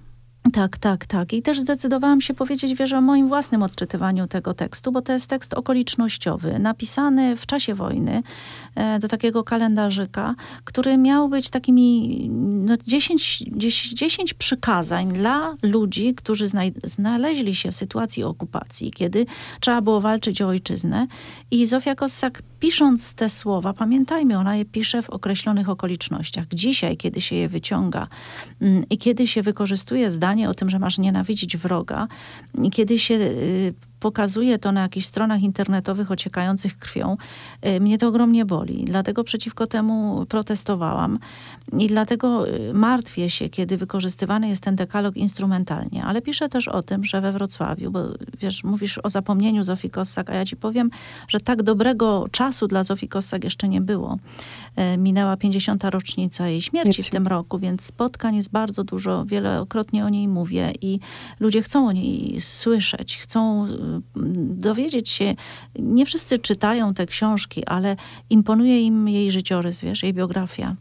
Tak, 0.53 0.77
tak, 0.77 1.05
tak. 1.05 1.34
I 1.34 1.41
też 1.41 1.62
zdecydowałam 1.62 2.21
się 2.21 2.34
powiedzieć, 2.34 2.75
wierzę, 2.75 2.97
o 2.97 3.01
moim 3.01 3.27
własnym 3.27 3.63
odczytywaniu 3.63 4.27
tego 4.27 4.53
tekstu, 4.53 4.91
bo 4.91 5.01
to 5.01 5.13
jest 5.13 5.29
tekst 5.29 5.53
okolicznościowy, 5.53 6.60
napisany 6.60 7.36
w 7.36 7.45
czasie 7.45 7.73
wojny 7.73 8.23
do 8.99 9.07
takiego 9.07 9.43
kalendarzyka, 9.43 10.35
który 10.63 10.97
miał 10.97 11.29
być 11.29 11.49
takimi 11.49 12.19
no, 12.29 12.75
10, 12.88 13.43
10, 13.47 13.93
10 13.93 14.33
przykazań 14.33 15.13
dla 15.13 15.55
ludzi, 15.63 16.13
którzy 16.15 16.45
znaleźli 16.83 17.55
się 17.55 17.71
w 17.71 17.75
sytuacji 17.75 18.23
okupacji, 18.23 18.91
kiedy 18.91 19.25
trzeba 19.59 19.81
było 19.81 20.01
walczyć 20.01 20.41
o 20.41 20.47
ojczyznę. 20.47 21.07
I 21.51 21.65
Zofia 21.65 21.95
Kossak 21.95 22.41
pisząc 22.59 23.13
te 23.13 23.29
słowa, 23.29 23.73
pamiętajmy, 23.73 24.38
ona 24.38 24.55
je 24.55 24.65
pisze 24.65 25.01
w 25.01 25.09
określonych 25.09 25.69
okolicznościach. 25.69 26.45
Dzisiaj, 26.53 26.97
kiedy 26.97 27.21
się 27.21 27.35
je 27.35 27.49
wyciąga 27.49 28.07
mm, 28.61 28.83
i 28.89 28.97
kiedy 28.97 29.27
się 29.27 29.41
wykorzystuje 29.41 30.11
zdanie 30.11 30.49
o 30.49 30.53
tym, 30.53 30.69
że 30.69 30.79
masz 30.79 30.97
nienawidzić 30.97 31.57
wroga, 31.57 32.07
i 32.63 32.71
kiedy 32.71 32.99
się 32.99 33.13
y, 33.13 33.73
pokazuje 33.99 34.60
to 34.60 34.71
na 34.71 34.81
jakichś 34.81 35.05
stronach 35.05 35.41
internetowych 35.41 36.12
ociekających 36.12 36.77
krwią, 36.77 37.17
y, 37.65 37.79
mnie 37.79 37.97
to 37.97 38.08
ogromnie 38.08 38.45
boli. 38.45 38.86
Dlatego 38.86 39.23
przeciwko 39.23 39.67
temu 39.67 40.25
protestowałam 40.29 41.19
i 41.77 41.88
dlatego 41.88 42.49
y, 42.49 42.73
martwię 42.73 43.29
się, 43.29 43.49
kiedy 43.49 43.77
wykorzystywany 43.77 44.47
jest 44.47 44.63
ten 44.63 44.75
dekalog 44.75 45.17
instrumentalnie. 45.17 46.03
Ale 46.05 46.21
piszę 46.21 46.49
też 46.49 46.67
o 46.67 46.84
tym, 46.84 47.03
że 47.03 47.21
we 47.21 47.31
Wrocławiu, 47.31 47.91
bo 47.91 47.99
wiesz, 48.41 48.63
mówisz 48.63 48.99
o 49.03 49.10
zapomnieniu 49.10 49.63
Zofii 49.63 49.89
Kossak, 49.89 50.29
a 50.29 50.34
ja 50.34 50.45
ci 50.45 50.55
powiem, 50.55 50.89
że 51.27 51.39
tak 51.39 51.63
dobrego 51.63 52.25
czasu 52.31 52.67
dla 52.67 52.84
Zofii 52.84 53.08
Kossak 53.08 53.43
jeszcze 53.43 53.67
nie 53.67 53.81
było. 53.81 54.17
Y, 54.93 54.97
minęła 54.97 55.38
50. 55.38 55.84
rocznica 55.84 56.47
jej 56.47 56.62
śmierci 56.62 57.03
w 57.03 57.10
tym 57.10 57.27
roku, 57.27 57.60
więc 57.60 57.86
spotkań 57.86 58.36
jest 58.36 58.51
bardzo 58.51 58.84
dużo, 58.84 59.25
wielokrotnie 59.25 60.05
o 60.05 60.10
niej 60.10 60.27
mówię 60.27 60.73
i 60.81 60.99
ludzie 61.39 61.62
chcą 61.62 61.88
o 61.88 61.91
niej 61.91 62.41
słyszeć, 62.41 63.17
chcą 63.17 63.67
dowiedzieć 64.55 65.09
się, 65.09 65.35
nie 65.79 66.05
wszyscy 66.05 66.39
czytają 66.39 66.93
te 66.93 67.05
książki, 67.05 67.65
ale 67.65 67.95
imponuje 68.29 68.81
im 68.81 69.09
jej 69.09 69.31
życiorys, 69.31 69.81
wiesz, 69.81 70.03
jej 70.03 70.13
biografia. 70.13 70.75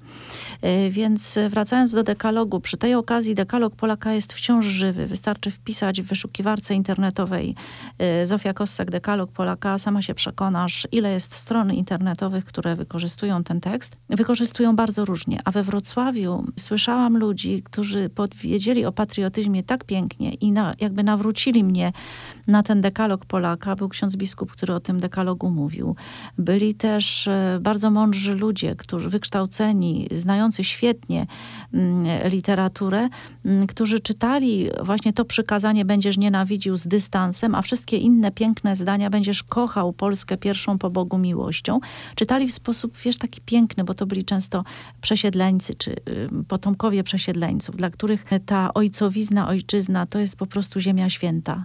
E, 0.64 0.90
więc 0.90 1.38
wracając 1.50 1.92
do 1.92 2.02
dekalogu, 2.02 2.60
przy 2.60 2.76
tej 2.76 2.94
okazji 2.94 3.34
dekalog 3.34 3.76
Polaka 3.76 4.12
jest 4.12 4.32
wciąż 4.32 4.66
żywy. 4.66 5.06
Wystarczy 5.06 5.50
wpisać 5.50 6.02
w 6.02 6.06
wyszukiwarce 6.06 6.74
internetowej 6.74 7.54
e, 7.98 8.26
Zofia 8.26 8.54
Kossak, 8.54 8.90
dekalog 8.90 9.32
Polaka, 9.32 9.78
sama 9.78 10.02
się 10.02 10.14
przekonasz, 10.14 10.88
ile 10.92 11.12
jest 11.12 11.34
stron 11.34 11.72
internetowych, 11.72 12.44
które 12.44 12.76
wykorzystują 12.76 13.44
ten 13.44 13.60
tekst. 13.60 13.96
Wykorzystują 14.08 14.76
bardzo 14.76 15.04
różnie, 15.04 15.40
a 15.44 15.50
we 15.50 15.62
Wrocławiu 15.62 16.44
słyszałam 16.58 17.16
ludzi, 17.16 17.62
którzy 17.62 18.08
powiedzieli 18.08 18.84
o 18.84 18.92
patriotyzmie 18.92 19.62
tak 19.62 19.84
pięknie 19.84 20.34
i 20.34 20.52
na, 20.52 20.74
jakby 20.80 21.02
nawrócili 21.02 21.64
mnie 21.64 21.92
na 22.46 22.62
ten 22.62 22.80
dekalog 22.80 23.24
Polaka. 23.24 23.76
Był 23.76 23.88
ksiądz 23.88 24.16
biskup, 24.16 24.52
który 24.52 24.74
o 24.74 24.80
tym 24.80 25.00
dekalogu 25.00 25.50
mówił. 25.50 25.96
Byli 26.38 26.74
też 26.74 27.28
e, 27.28 27.58
bardzo 27.60 27.90
mądrzy 27.90 28.34
ludzie, 28.34 28.76
którzy 28.76 29.10
wykształceni, 29.10 30.08
znający 30.12 30.53
świetnie 30.62 31.26
mm, 31.74 32.28
literaturę, 32.30 33.08
mm, 33.44 33.66
którzy 33.66 34.00
czytali 34.00 34.68
właśnie 34.82 35.12
to 35.12 35.24
przykazanie 35.24 35.84
będziesz 35.84 36.16
nienawidził 36.16 36.76
z 36.76 36.86
dystansem, 36.86 37.54
a 37.54 37.62
wszystkie 37.62 37.96
inne 37.96 38.30
piękne 38.30 38.76
zdania 38.76 39.10
będziesz 39.10 39.42
kochał 39.42 39.92
Polskę 39.92 40.36
pierwszą 40.36 40.78
po 40.78 40.90
Bogu 40.90 41.18
miłością. 41.18 41.80
Czytali 42.14 42.48
w 42.48 42.52
sposób, 42.52 42.96
wiesz, 43.04 43.18
taki 43.18 43.40
piękny, 43.40 43.84
bo 43.84 43.94
to 43.94 44.06
byli 44.06 44.24
często 44.24 44.64
przesiedleńcy, 45.00 45.74
czy 45.74 45.90
y, 45.90 46.28
potomkowie 46.48 47.04
przesiedleńców, 47.04 47.76
dla 47.76 47.90
których 47.90 48.24
ta 48.46 48.74
ojcowizna, 48.74 49.48
ojczyzna 49.48 50.06
to 50.06 50.18
jest 50.18 50.36
po 50.36 50.46
prostu 50.46 50.80
ziemia 50.80 51.10
święta. 51.10 51.64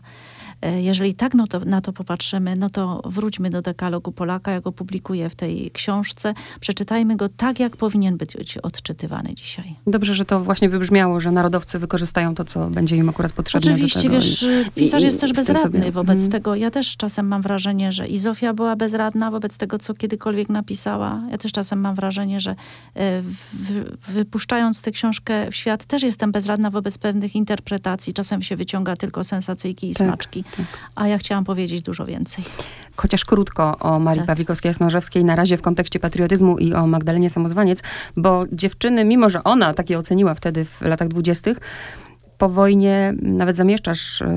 E, 0.61 0.81
jeżeli 0.81 1.13
tak 1.13 1.33
no 1.33 1.47
to, 1.47 1.59
na 1.59 1.81
to 1.81 1.93
popatrzymy, 1.93 2.55
no 2.55 2.69
to 2.69 3.01
wróćmy 3.05 3.49
do 3.49 3.61
dekalogu 3.61 4.11
Polaka, 4.11 4.51
ja 4.51 4.61
go 4.61 4.71
publikuję 4.71 5.29
w 5.29 5.35
tej 5.35 5.71
książce. 5.71 6.33
Przeczytajmy 6.59 7.15
go 7.15 7.29
tak, 7.29 7.59
jak 7.59 7.77
powinien 7.77 8.17
być 8.17 8.57
odczytywany 8.57 9.33
dzisiaj. 9.33 9.75
Dobrze, 9.87 10.15
że 10.15 10.25
to 10.25 10.43
właśnie 10.43 10.69
wybrzmiało, 10.69 11.19
że 11.19 11.31
narodowcy 11.31 11.79
wykorzystają 11.79 12.35
to, 12.35 12.43
co 12.43 12.69
będzie 12.69 12.95
im 12.95 13.09
akurat 13.09 13.31
potrzebne 13.31 13.71
Oczywiście, 13.71 14.09
wiesz, 14.09 14.43
i, 14.43 14.71
pisarz 14.71 15.03
i, 15.03 15.05
jest 15.05 15.21
też 15.21 15.33
bezradny 15.33 15.79
sobie. 15.79 15.91
wobec 15.91 16.17
hmm. 16.17 16.31
tego. 16.31 16.55
Ja 16.55 16.71
też 16.71 16.97
czasem 16.97 17.27
mam 17.27 17.41
wrażenie, 17.41 17.93
że 17.93 18.07
i 18.07 18.17
Zofia 18.17 18.53
była 18.53 18.75
bezradna 18.75 19.31
wobec 19.31 19.57
tego, 19.57 19.79
co 19.79 19.93
kiedykolwiek 19.93 20.49
napisała. 20.49 21.21
Ja 21.31 21.37
też 21.37 21.51
czasem 21.51 21.79
mam 21.79 21.95
wrażenie, 21.95 22.39
że 22.39 22.55
e, 22.95 23.23
wypuszczając 24.07 24.81
tę 24.81 24.91
książkę 24.91 25.51
w 25.51 25.55
świat, 25.55 25.85
też 25.85 26.03
jestem 26.03 26.31
bezradna 26.31 26.69
wobec 26.69 26.97
pewnych 26.97 27.35
interpretacji. 27.35 28.13
Czasem 28.13 28.41
się 28.41 28.55
wyciąga 28.55 28.95
tylko 28.95 29.23
sensacyjki 29.23 29.89
i 29.89 29.93
tak. 29.93 30.07
smaczki. 30.07 30.43
Tak. 30.57 30.65
A 30.95 31.07
ja 31.07 31.17
chciałam 31.17 31.45
powiedzieć 31.45 31.81
dużo 31.81 32.05
więcej. 32.05 32.43
Chociaż 32.95 33.25
krótko 33.25 33.79
o 33.79 33.99
Marii 33.99 34.23
tak. 34.25 34.37
Pawlikowskiej-Jasnorzewskiej, 34.37 35.25
na 35.25 35.35
razie 35.35 35.57
w 35.57 35.61
kontekście 35.61 35.99
patriotyzmu 35.99 36.57
i 36.57 36.73
o 36.73 36.87
Magdalenie 36.87 37.29
Samozwaniec, 37.29 37.79
bo 38.17 38.45
dziewczyny, 38.51 39.05
mimo 39.05 39.29
że 39.29 39.43
ona 39.43 39.73
takie 39.73 39.97
oceniła 39.97 40.35
wtedy 40.35 40.65
w 40.65 40.81
latach 40.81 41.07
dwudziestych, 41.07 41.59
po 42.37 42.49
wojnie 42.49 43.13
nawet 43.21 43.55
zamieszczasz 43.55 44.21
y, 44.21 44.27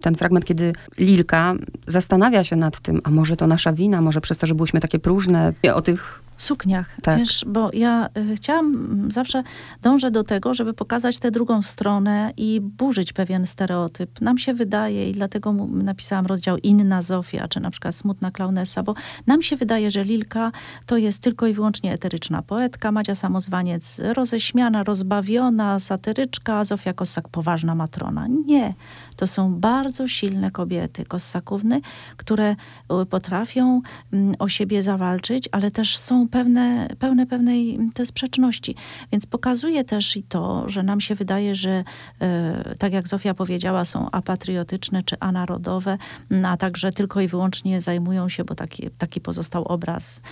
ten 0.00 0.14
fragment, 0.14 0.44
kiedy 0.44 0.72
Lilka 0.98 1.54
zastanawia 1.86 2.44
się 2.44 2.56
nad 2.56 2.80
tym, 2.80 3.00
a 3.04 3.10
może 3.10 3.36
to 3.36 3.46
nasza 3.46 3.72
wina, 3.72 4.00
może 4.00 4.20
przez 4.20 4.38
to, 4.38 4.46
że 4.46 4.54
byliśmy 4.54 4.80
takie 4.80 4.98
próżne, 4.98 5.52
o 5.74 5.82
tych 5.82 6.22
sukniach. 6.42 6.96
Tak. 7.02 7.18
Wiesz, 7.18 7.44
bo 7.48 7.70
ja 7.72 8.08
y, 8.32 8.36
chciałam, 8.36 8.66
mm, 8.74 9.12
zawsze 9.12 9.42
dążę 9.82 10.10
do 10.10 10.24
tego, 10.24 10.54
żeby 10.54 10.74
pokazać 10.74 11.18
tę 11.18 11.30
drugą 11.30 11.62
stronę 11.62 12.32
i 12.36 12.60
burzyć 12.60 13.12
pewien 13.12 13.46
stereotyp. 13.46 14.20
Nam 14.20 14.38
się 14.38 14.54
wydaje 14.54 15.10
i 15.10 15.12
dlatego 15.12 15.52
napisałam 15.68 16.26
rozdział 16.26 16.56
Inna 16.56 17.02
Zofia, 17.02 17.48
czy 17.48 17.60
na 17.60 17.70
przykład 17.70 17.94
Smutna 17.94 18.30
Klaunesa, 18.30 18.82
bo 18.82 18.94
nam 19.26 19.42
się 19.42 19.56
wydaje, 19.56 19.90
że 19.90 20.04
Lilka 20.04 20.52
to 20.86 20.96
jest 20.96 21.18
tylko 21.22 21.46
i 21.46 21.52
wyłącznie 21.52 21.92
eteryczna 21.92 22.42
poetka, 22.42 22.92
Madzia 22.92 23.14
Samozwaniec 23.14 24.00
roześmiana, 24.04 24.84
rozbawiona, 24.84 25.80
satyryczka, 25.80 26.64
Zofia 26.64 26.92
Kossak 26.92 27.28
poważna 27.28 27.74
matrona. 27.74 28.26
Nie. 28.46 28.74
To 29.20 29.26
są 29.26 29.54
bardzo 29.54 30.08
silne 30.08 30.50
kobiety, 30.50 31.04
kossakówny, 31.04 31.80
które 32.16 32.56
y, 33.02 33.06
potrafią 33.06 33.80
mm, 34.12 34.34
o 34.38 34.48
siebie 34.48 34.82
zawalczyć, 34.82 35.48
ale 35.52 35.70
też 35.70 35.98
są 35.98 36.28
pewne, 36.28 36.88
pełne 36.98 37.26
pewnej 37.26 37.78
te 37.94 38.06
sprzeczności. 38.06 38.74
Więc 39.12 39.26
pokazuje 39.26 39.84
też 39.84 40.16
i 40.16 40.22
to, 40.22 40.68
że 40.68 40.82
nam 40.82 41.00
się 41.00 41.14
wydaje, 41.14 41.54
że 41.54 41.84
e, 42.20 42.74
tak 42.78 42.92
jak 42.92 43.08
Zofia 43.08 43.34
powiedziała, 43.34 43.84
są 43.84 44.10
apatriotyczne 44.10 45.02
czy 45.02 45.16
anarodowe, 45.18 45.98
a 46.44 46.56
także 46.56 46.92
tylko 46.92 47.20
i 47.20 47.28
wyłącznie 47.28 47.80
zajmują 47.80 48.28
się, 48.28 48.44
bo 48.44 48.54
taki, 48.54 48.90
taki 48.90 49.20
pozostał 49.20 49.64
obraz, 49.64 50.22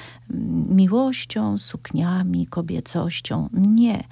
miłością, 0.68 1.58
sukniami, 1.58 2.46
kobiecością. 2.46 3.48
Nie. 3.52 4.04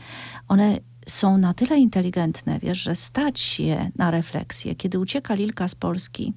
One 0.48 0.78
są 1.06 1.38
na 1.38 1.54
tyle 1.54 1.78
inteligentne, 1.78 2.58
wiesz, 2.58 2.78
że 2.78 2.94
stać 2.94 3.40
się 3.40 3.90
na 3.96 4.10
refleksję. 4.10 4.74
Kiedy 4.74 4.98
ucieka 4.98 5.34
Lilka 5.34 5.68
z 5.68 5.74
Polski, 5.74 6.32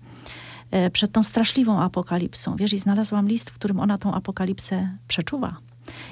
E, 0.71 0.89
przed 0.89 1.11
tą 1.11 1.23
straszliwą 1.23 1.81
apokalipsą. 1.81 2.55
Wiesz, 2.55 2.73
i 2.73 2.77
znalazłam 2.77 3.27
list, 3.27 3.49
w 3.49 3.53
którym 3.53 3.79
ona 3.79 3.97
tą 3.97 4.13
apokalipsę 4.13 4.89
przeczuwa. 5.07 5.57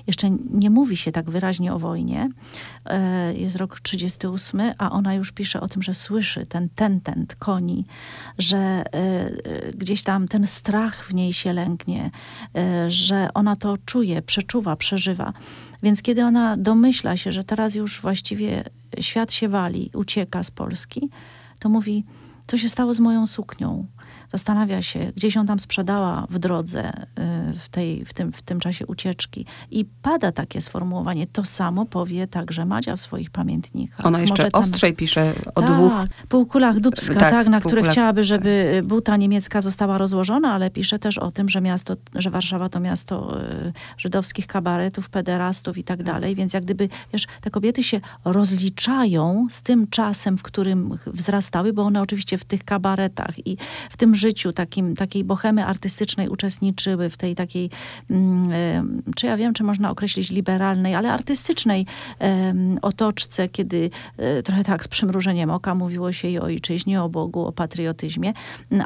Jeszcze 0.07 0.29
nie 0.53 0.69
mówi 0.69 0.97
się 0.97 1.11
tak 1.11 1.29
wyraźnie 1.29 1.73
o 1.73 1.79
wojnie. 1.79 2.29
E, 2.85 3.33
jest 3.33 3.55
rok 3.55 3.79
38, 3.79 4.61
a 4.77 4.91
ona 4.91 5.13
już 5.13 5.31
pisze 5.31 5.61
o 5.61 5.67
tym, 5.67 5.81
że 5.81 5.93
słyszy 5.93 6.45
ten 6.45 6.69
tentent 6.69 7.35
koni, 7.35 7.85
że 8.37 8.57
e, 8.57 8.83
gdzieś 9.71 10.03
tam 10.03 10.27
ten 10.27 10.47
strach 10.47 11.05
w 11.05 11.13
niej 11.13 11.33
się 11.33 11.53
lęknie, 11.53 12.11
że 12.87 13.29
ona 13.33 13.55
to 13.55 13.77
czuje, 13.85 14.21
przeczuwa, 14.21 14.75
przeżywa. 14.75 15.33
Więc 15.83 16.01
kiedy 16.01 16.23
ona 16.23 16.57
domyśla 16.57 17.17
się, 17.17 17.31
że 17.31 17.43
teraz 17.43 17.75
już 17.75 18.01
właściwie 18.01 18.63
świat 18.99 19.33
się 19.33 19.49
wali, 19.49 19.89
ucieka 19.93 20.43
z 20.43 20.51
Polski, 20.51 21.09
to 21.59 21.69
mówi: 21.69 22.03
co 22.47 22.57
się 22.57 22.69
stało 22.69 22.93
z 22.93 22.99
moją 22.99 23.27
suknią? 23.27 23.85
Zastanawia 24.31 24.81
się, 24.81 25.11
gdzieś 25.15 25.35
ją 25.35 25.45
tam 25.45 25.59
sprzedała 25.59 26.27
w 26.29 26.39
drodze 26.39 26.89
y, 26.89 27.03
w, 27.59 27.69
tej, 27.69 28.05
w, 28.05 28.13
tym, 28.13 28.31
w 28.31 28.41
tym 28.41 28.59
czasie 28.59 28.85
ucieczki. 28.85 29.45
I 29.71 29.85
pada 29.85 30.31
takie 30.31 30.61
sformułowanie. 30.61 31.27
To 31.27 31.45
samo 31.45 31.85
powie 31.85 32.27
także 32.27 32.65
Madzia 32.65 32.95
w 32.95 33.01
swoich 33.01 33.29
pamiętnikach. 33.29 34.05
Ona 34.05 34.19
jeszcze 34.19 34.43
Może 34.43 34.51
ten... 34.51 34.61
ostrzej 34.61 34.93
pisze 34.93 35.33
o 35.55 35.61
tak, 35.61 35.71
dwóch... 35.71 35.93
Półkulach 36.29 36.79
Dubska, 36.79 37.13
tak, 37.13 37.31
tak 37.31 37.47
na 37.47 37.61
które 37.61 37.83
chciałaby, 37.83 38.23
żeby 38.23 38.81
buta 38.85 39.17
niemiecka 39.17 39.61
została 39.61 39.97
rozłożona, 39.97 40.53
ale 40.53 40.69
pisze 40.69 40.99
też 40.99 41.17
o 41.17 41.31
tym, 41.31 41.49
że 41.49 41.61
miasto, 41.61 41.95
że 42.15 42.29
Warszawa 42.29 42.69
to 42.69 42.79
miasto 42.79 43.41
y, 43.41 43.73
żydowskich 43.97 44.47
kabaretów, 44.47 45.09
pederastów 45.09 45.77
i 45.77 45.83
tak 45.83 46.03
dalej. 46.03 46.35
Więc 46.35 46.53
jak 46.53 46.63
gdyby, 46.63 46.89
wiesz, 47.13 47.27
te 47.41 47.49
kobiety 47.49 47.83
się 47.83 48.01
rozliczają 48.25 49.47
z 49.49 49.61
tym 49.61 49.87
czasem, 49.87 50.37
w 50.37 50.43
którym 50.43 50.97
wzrastały, 51.07 51.73
bo 51.73 51.83
one 51.83 52.01
oczywiście 52.01 52.37
w 52.37 52.45
tych 52.45 52.63
kabaretach 52.63 53.47
i 53.47 53.57
w 53.89 53.97
tym 53.97 54.15
życiu 54.17 54.53
takim, 54.53 54.95
takiej 54.95 55.23
bohemy 55.23 55.65
artystycznej 55.65 56.29
uczestniczyły, 56.29 57.09
w 57.09 57.17
tej 57.17 57.35
takiej, 57.35 57.69
mm, 58.09 59.01
czy 59.15 59.25
ja 59.25 59.37
wiem, 59.37 59.53
czy 59.53 59.63
można 59.63 59.91
określić 59.91 60.29
liberalnej, 60.29 60.95
ale 60.95 61.11
artystycznej 61.11 61.85
otoczce, 62.81 63.49
kiedy 63.49 63.89
e, 64.17 64.43
trochę 64.43 64.63
tak 64.63 64.83
z 64.83 64.87
przymrużeniem 64.87 65.49
oka 65.49 65.75
mówiło 65.75 66.11
się 66.11 66.27
i 66.27 66.39
o 66.39 66.47
ojczyźnie, 66.47 67.03
o 67.03 67.09
Bogu, 67.09 67.45
o 67.45 67.51
patriotyzmie. 67.51 68.33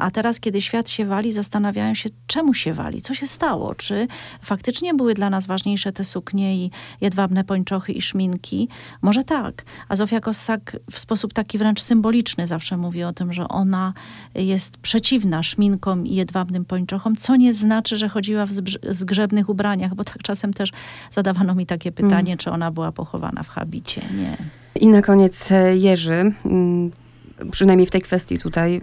A 0.00 0.10
teraz, 0.10 0.40
kiedy 0.40 0.60
świat 0.60 0.90
się 0.90 1.04
wali, 1.06 1.32
zastanawiają 1.32 1.94
się, 1.94 2.08
czemu 2.26 2.54
się 2.54 2.72
wali, 2.72 3.02
co 3.02 3.14
się 3.14 3.26
stało, 3.26 3.74
czy 3.74 4.06
faktycznie 4.42 4.94
były 4.94 5.14
dla 5.14 5.30
nas 5.30 5.46
ważniejsze 5.46 5.92
te 5.92 6.04
suknie 6.04 6.56
i 6.56 6.70
jedwabne 7.00 7.44
pończochy 7.44 7.92
i 7.92 8.02
szminki? 8.02 8.68
Może 9.02 9.24
tak. 9.24 9.64
A 9.88 9.96
Zofia 9.96 10.20
Kossak 10.20 10.76
w 10.90 10.98
sposób 10.98 11.32
taki 11.32 11.58
wręcz 11.58 11.82
symboliczny 11.82 12.46
zawsze 12.46 12.76
mówi 12.76 13.04
o 13.04 13.12
tym, 13.12 13.32
że 13.32 13.48
ona 13.48 13.92
jest 14.34 14.76
przeciwna 14.76 15.21
szminkom 15.42 16.06
i 16.06 16.14
jedwabnym 16.14 16.64
pończochom, 16.64 17.16
co 17.16 17.36
nie 17.36 17.54
znaczy, 17.54 17.96
że 17.96 18.08
chodziła 18.08 18.46
w 18.46 18.52
zgrzebnych 18.90 19.48
ubraniach, 19.48 19.94
bo 19.94 20.04
tak 20.04 20.18
czasem 20.22 20.54
też 20.54 20.70
zadawano 21.10 21.54
mi 21.54 21.66
takie 21.66 21.92
pytanie, 21.92 22.36
czy 22.36 22.50
ona 22.50 22.70
była 22.70 22.92
pochowana 22.92 23.42
w 23.42 23.48
habicie. 23.48 24.02
Nie. 24.16 24.36
I 24.80 24.88
na 24.88 25.02
koniec 25.02 25.52
e, 25.52 25.76
Jerzy, 25.76 26.32
mm, 26.44 26.90
przynajmniej 27.50 27.86
w 27.86 27.90
tej 27.90 28.02
kwestii 28.02 28.38
tutaj, 28.38 28.80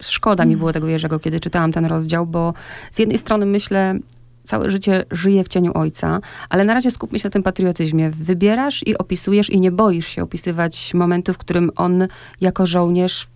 szkoda 0.00 0.44
mi 0.44 0.56
było 0.56 0.72
tego 0.72 0.88
Jerzego, 0.88 1.18
kiedy 1.18 1.40
czytałam 1.40 1.72
ten 1.72 1.84
rozdział, 1.84 2.26
bo 2.26 2.54
z 2.90 2.98
jednej 2.98 3.18
strony 3.18 3.46
myślę, 3.46 3.98
całe 4.44 4.70
życie 4.70 5.04
żyje 5.10 5.44
w 5.44 5.48
cieniu 5.48 5.72
ojca, 5.74 6.20
ale 6.48 6.64
na 6.64 6.74
razie 6.74 6.90
skupmy 6.90 7.18
się 7.18 7.26
na 7.26 7.30
tym 7.30 7.42
patriotyzmie. 7.42 8.10
Wybierasz 8.10 8.86
i 8.86 8.98
opisujesz 8.98 9.50
i 9.50 9.60
nie 9.60 9.72
boisz 9.72 10.06
się 10.06 10.22
opisywać 10.22 10.94
momentu, 10.94 11.34
w 11.34 11.38
którym 11.38 11.70
on 11.76 12.08
jako 12.40 12.66
żołnierz 12.66 13.28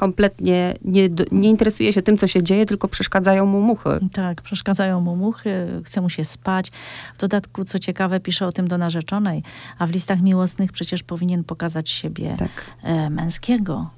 kompletnie 0.00 0.74
nie, 0.84 1.08
nie 1.32 1.50
interesuje 1.50 1.92
się 1.92 2.02
tym, 2.02 2.16
co 2.16 2.26
się 2.26 2.42
dzieje, 2.42 2.66
tylko 2.66 2.88
przeszkadzają 2.88 3.46
mu 3.46 3.60
muchy. 3.60 3.88
Tak, 4.12 4.42
przeszkadzają 4.42 5.00
mu 5.00 5.16
muchy, 5.16 5.66
chce 5.84 6.00
mu 6.00 6.10
się 6.10 6.24
spać. 6.24 6.70
W 7.14 7.20
dodatku, 7.20 7.64
co 7.64 7.78
ciekawe, 7.78 8.20
pisze 8.20 8.46
o 8.46 8.52
tym 8.52 8.68
do 8.68 8.78
narzeczonej, 8.78 9.42
a 9.78 9.86
w 9.86 9.90
listach 9.90 10.22
miłosnych 10.22 10.72
przecież 10.72 11.02
powinien 11.02 11.44
pokazać 11.44 11.90
siebie 11.90 12.36
Tak. 12.38 12.50
e, 12.82 13.10
męskiego. 13.10 13.90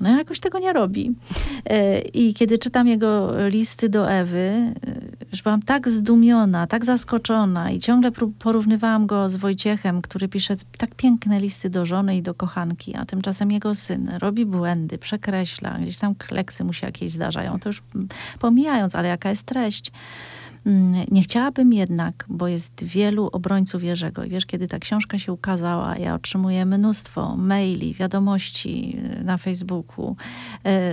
No 0.00 0.18
jakoś 0.18 0.40
tego 0.40 0.58
nie 0.58 0.72
robi. 0.72 1.14
E, 1.64 2.00
I 2.00 2.34
kiedy 2.34 2.58
czytam 2.58 2.88
jego 2.88 3.32
listy 3.48 3.88
do 3.88 4.10
Ewy, 4.10 4.38
e, 4.38 4.74
już 5.32 5.42
byłam 5.42 5.62
tak 5.62 5.88
zdumiona, 5.88 6.66
tak 6.66 6.84
zaskoczona 6.84 7.70
i 7.70 7.78
ciągle 7.78 8.10
porównywałam 8.38 9.06
go 9.06 9.30
z 9.30 9.36
Wojciechem, 9.36 10.02
który 10.02 10.28
pisze 10.28 10.56
tak 10.78 10.94
piękne 10.94 11.40
listy 11.40 11.70
do 11.70 11.86
żony 11.86 12.16
i 12.16 12.22
do 12.22 12.34
kochanki, 12.34 12.96
a 12.96 13.04
tymczasem 13.04 13.50
jego 13.50 13.74
syn 13.74 14.10
robi 14.18 14.46
błędy, 14.46 14.98
przekreśla, 14.98 15.78
gdzieś 15.78 15.98
tam 15.98 16.14
kleksy 16.14 16.64
mu 16.64 16.72
się 16.72 16.86
jakieś 16.86 17.10
zdarzają. 17.10 17.58
To 17.58 17.68
już 17.68 17.82
pomijając, 18.38 18.94
ale 18.94 19.08
jaka 19.08 19.30
jest 19.30 19.42
treść. 19.42 19.92
Mm, 20.66 21.04
Nie 21.10 21.22
chciałabym 21.22 21.72
jednak, 21.72 22.24
bo 22.28 22.48
jest 22.48 22.84
wielu 22.84 23.28
obrońców 23.32 23.82
Jerzego. 23.84 24.24
I 24.24 24.30
wiesz, 24.30 24.46
kiedy 24.46 24.68
ta 24.68 24.78
książka 24.78 25.18
się 25.18 25.32
ukazała, 25.32 25.96
ja 25.96 26.14
otrzymuję 26.14 26.66
mnóstwo 26.66 27.36
maili, 27.36 27.94
wiadomości 27.94 28.96
y, 29.20 29.24
na 29.24 29.36
Facebooku, 29.36 30.16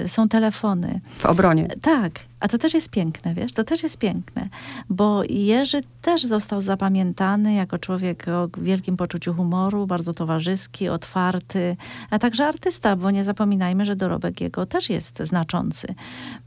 y, 0.03 0.07
są 0.07 0.27
telefony. 0.29 1.01
W 1.17 1.25
obronie. 1.25 1.67
Tak, 1.81 2.11
a 2.39 2.47
to 2.47 2.57
też 2.57 2.73
jest 2.73 2.89
piękne, 2.89 3.33
wiesz, 3.33 3.53
to 3.53 3.63
też 3.63 3.83
jest 3.83 3.97
piękne, 3.97 4.49
bo 4.89 5.21
Jerzy 5.29 5.81
też 6.01 6.23
został 6.23 6.61
zapamiętany 6.61 7.53
jako 7.53 7.77
człowiek 7.77 8.25
o 8.27 8.49
wielkim 8.61 8.97
poczuciu 8.97 9.33
humoru, 9.33 9.87
bardzo 9.87 10.13
towarzyski, 10.13 10.89
otwarty, 10.89 11.75
a 12.09 12.19
także 12.19 12.47
artysta, 12.47 12.95
bo 12.95 13.11
nie 13.11 13.23
zapominajmy, 13.23 13.85
że 13.85 13.95
dorobek 13.95 14.41
jego 14.41 14.65
też 14.65 14.89
jest 14.89 15.19
znaczący. 15.23 15.87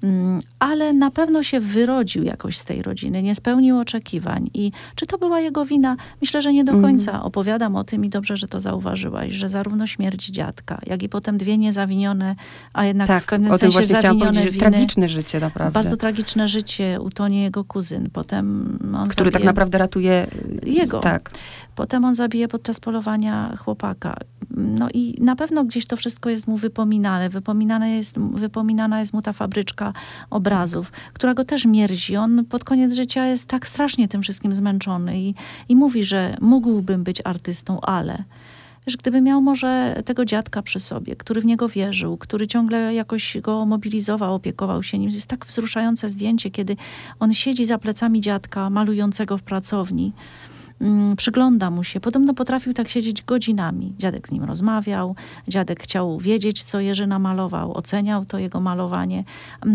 Mm, 0.03 0.41
Ale 0.59 0.93
na 0.93 1.11
pewno 1.11 1.43
się 1.43 1.61
wyrodził 1.61 2.25
jakoś 2.25 2.59
z 2.59 2.65
tej 2.65 2.83
rodziny, 2.83 3.23
nie 3.23 3.35
spełnił 3.35 3.79
oczekiwań 3.79 4.51
i 4.55 4.73
czy 4.95 5.07
to 5.07 5.19
była 5.19 5.41
jego 5.41 5.65
wina? 5.65 5.97
Myślę, 6.21 6.43
że 6.43 6.53
nie 6.53 6.65
do 6.65 6.73
końca. 6.81 7.23
Opowiadam 7.23 7.77
o 7.77 7.85
tym 7.85 8.05
i 8.05 8.09
dobrze, 8.09 8.37
że 8.37 8.49
to 8.49 8.61
zauważyłaś, 8.61 9.33
że 9.35 9.49
zarówno 9.49 9.87
śmierć 9.87 10.27
dziadka, 10.29 10.79
jak 10.87 11.03
i 11.03 11.09
potem 11.09 11.39
dwie 11.39 11.59
niezawinione, 11.59 12.37
a 12.73 12.85
jednak 12.85 13.07
w 13.07 13.09
Tak, 13.09 13.25
pewnym 13.25 13.53
o 13.53 13.59
tym 13.59 13.73
sensie 13.73 13.87
właśnie 13.87 14.03
zawinione 14.03 14.31
powiedzieć, 14.31 14.53
winy. 14.53 14.71
tragiczne 14.71 15.09
życie 15.09 15.41
naprawdę. 15.41 15.82
Bardzo 15.83 15.97
tragiczne 15.97 16.49
życie 16.49 17.01
utonie 17.01 17.43
jego 17.43 17.65
kuzyn. 17.65 18.11
Potem 18.13 18.79
on 18.97 19.09
który 19.09 19.31
tak 19.31 19.41
zabije 19.41 19.47
naprawdę 19.47 19.79
ratuje 19.79 20.27
jego. 20.67 21.01
Tak. 21.01 21.31
Potem 21.75 22.05
on 22.05 22.15
zabije 22.15 22.49
podczas 22.49 22.81
polowania 22.81 23.57
chłopaka. 23.57 24.17
No 24.57 24.89
i 24.95 25.15
na 25.21 25.37
pewno 25.37 25.65
gdzieś 25.65 25.87
to 25.87 25.97
wszystko 25.97 26.31
jest 26.31 26.47
mu 26.47 26.57
wypominane. 26.57 27.31
Wypominane 27.31 27.91
jest, 27.91 28.19
wypominana 28.19 29.01
jest 29.01 29.13
mu 29.13 29.23
ta 29.23 29.33
fabryczka 29.33 29.93
obrazów, 30.31 30.93
która 31.13 31.35
go 31.35 31.45
też 31.45 31.65
mierzi. 31.65 32.17
On 32.17 32.45
pod 32.45 32.65
koniec 32.65 32.95
życia 32.95 33.27
jest 33.27 33.49
tak 33.49 33.67
strasznie 33.67 34.09
tym 34.09 34.23
wszystkim 34.23 34.55
zmęczony 34.55 35.21
i, 35.21 35.35
i 35.69 35.77
mówi, 35.77 36.05
że 36.05 36.37
mógłbym 36.41 37.05
być 37.05 37.23
artystą, 37.25 37.81
ale... 37.81 38.25
Wiesz, 38.87 38.97
gdyby 38.97 39.21
miał 39.21 39.43
może 39.43 40.03
tego 40.05 40.25
dziadka 40.25 40.63
przy 40.63 40.81
sobie, 40.81 41.17
który 41.17 41.41
w 41.41 41.45
niego 41.45 41.69
wierzył, 41.69 42.17
który 42.17 42.47
ciągle 42.47 42.95
jakoś 42.95 43.37
go 43.41 43.67
mobilizował, 43.67 44.35
opiekował 44.35 44.83
się 44.83 44.99
nim. 44.99 45.11
Jest 45.11 45.27
tak 45.27 45.47
wzruszające 45.47 46.09
zdjęcie, 46.09 46.51
kiedy 46.51 46.77
on 47.21 47.35
siedzi 47.35 47.65
za 47.65 47.79
plecami 47.79 48.21
dziadka, 48.21 48.71
malującego 48.71 49.39
w 49.39 49.43
pracowni. 49.43 50.13
Mm, 50.81 51.17
Przygląda 51.17 51.71
mu 51.71 51.85
się. 51.85 52.01
Podobno 52.01 52.35
potrafił 52.35 52.75
tak 52.75 52.89
siedzieć 52.89 53.23
godzinami. 53.23 53.95
Dziadek 53.99 54.29
z 54.29 54.33
nim 54.33 54.45
rozmawiał, 54.45 55.17
dziadek 55.49 55.83
chciał 55.83 56.19
wiedzieć, 56.19 56.65
co 56.65 56.81
Jerzy 56.81 57.07
namalował, 57.07 57.73
oceniał 57.79 58.25
to 58.25 58.39
jego 58.39 58.61
malowanie, 58.61 59.25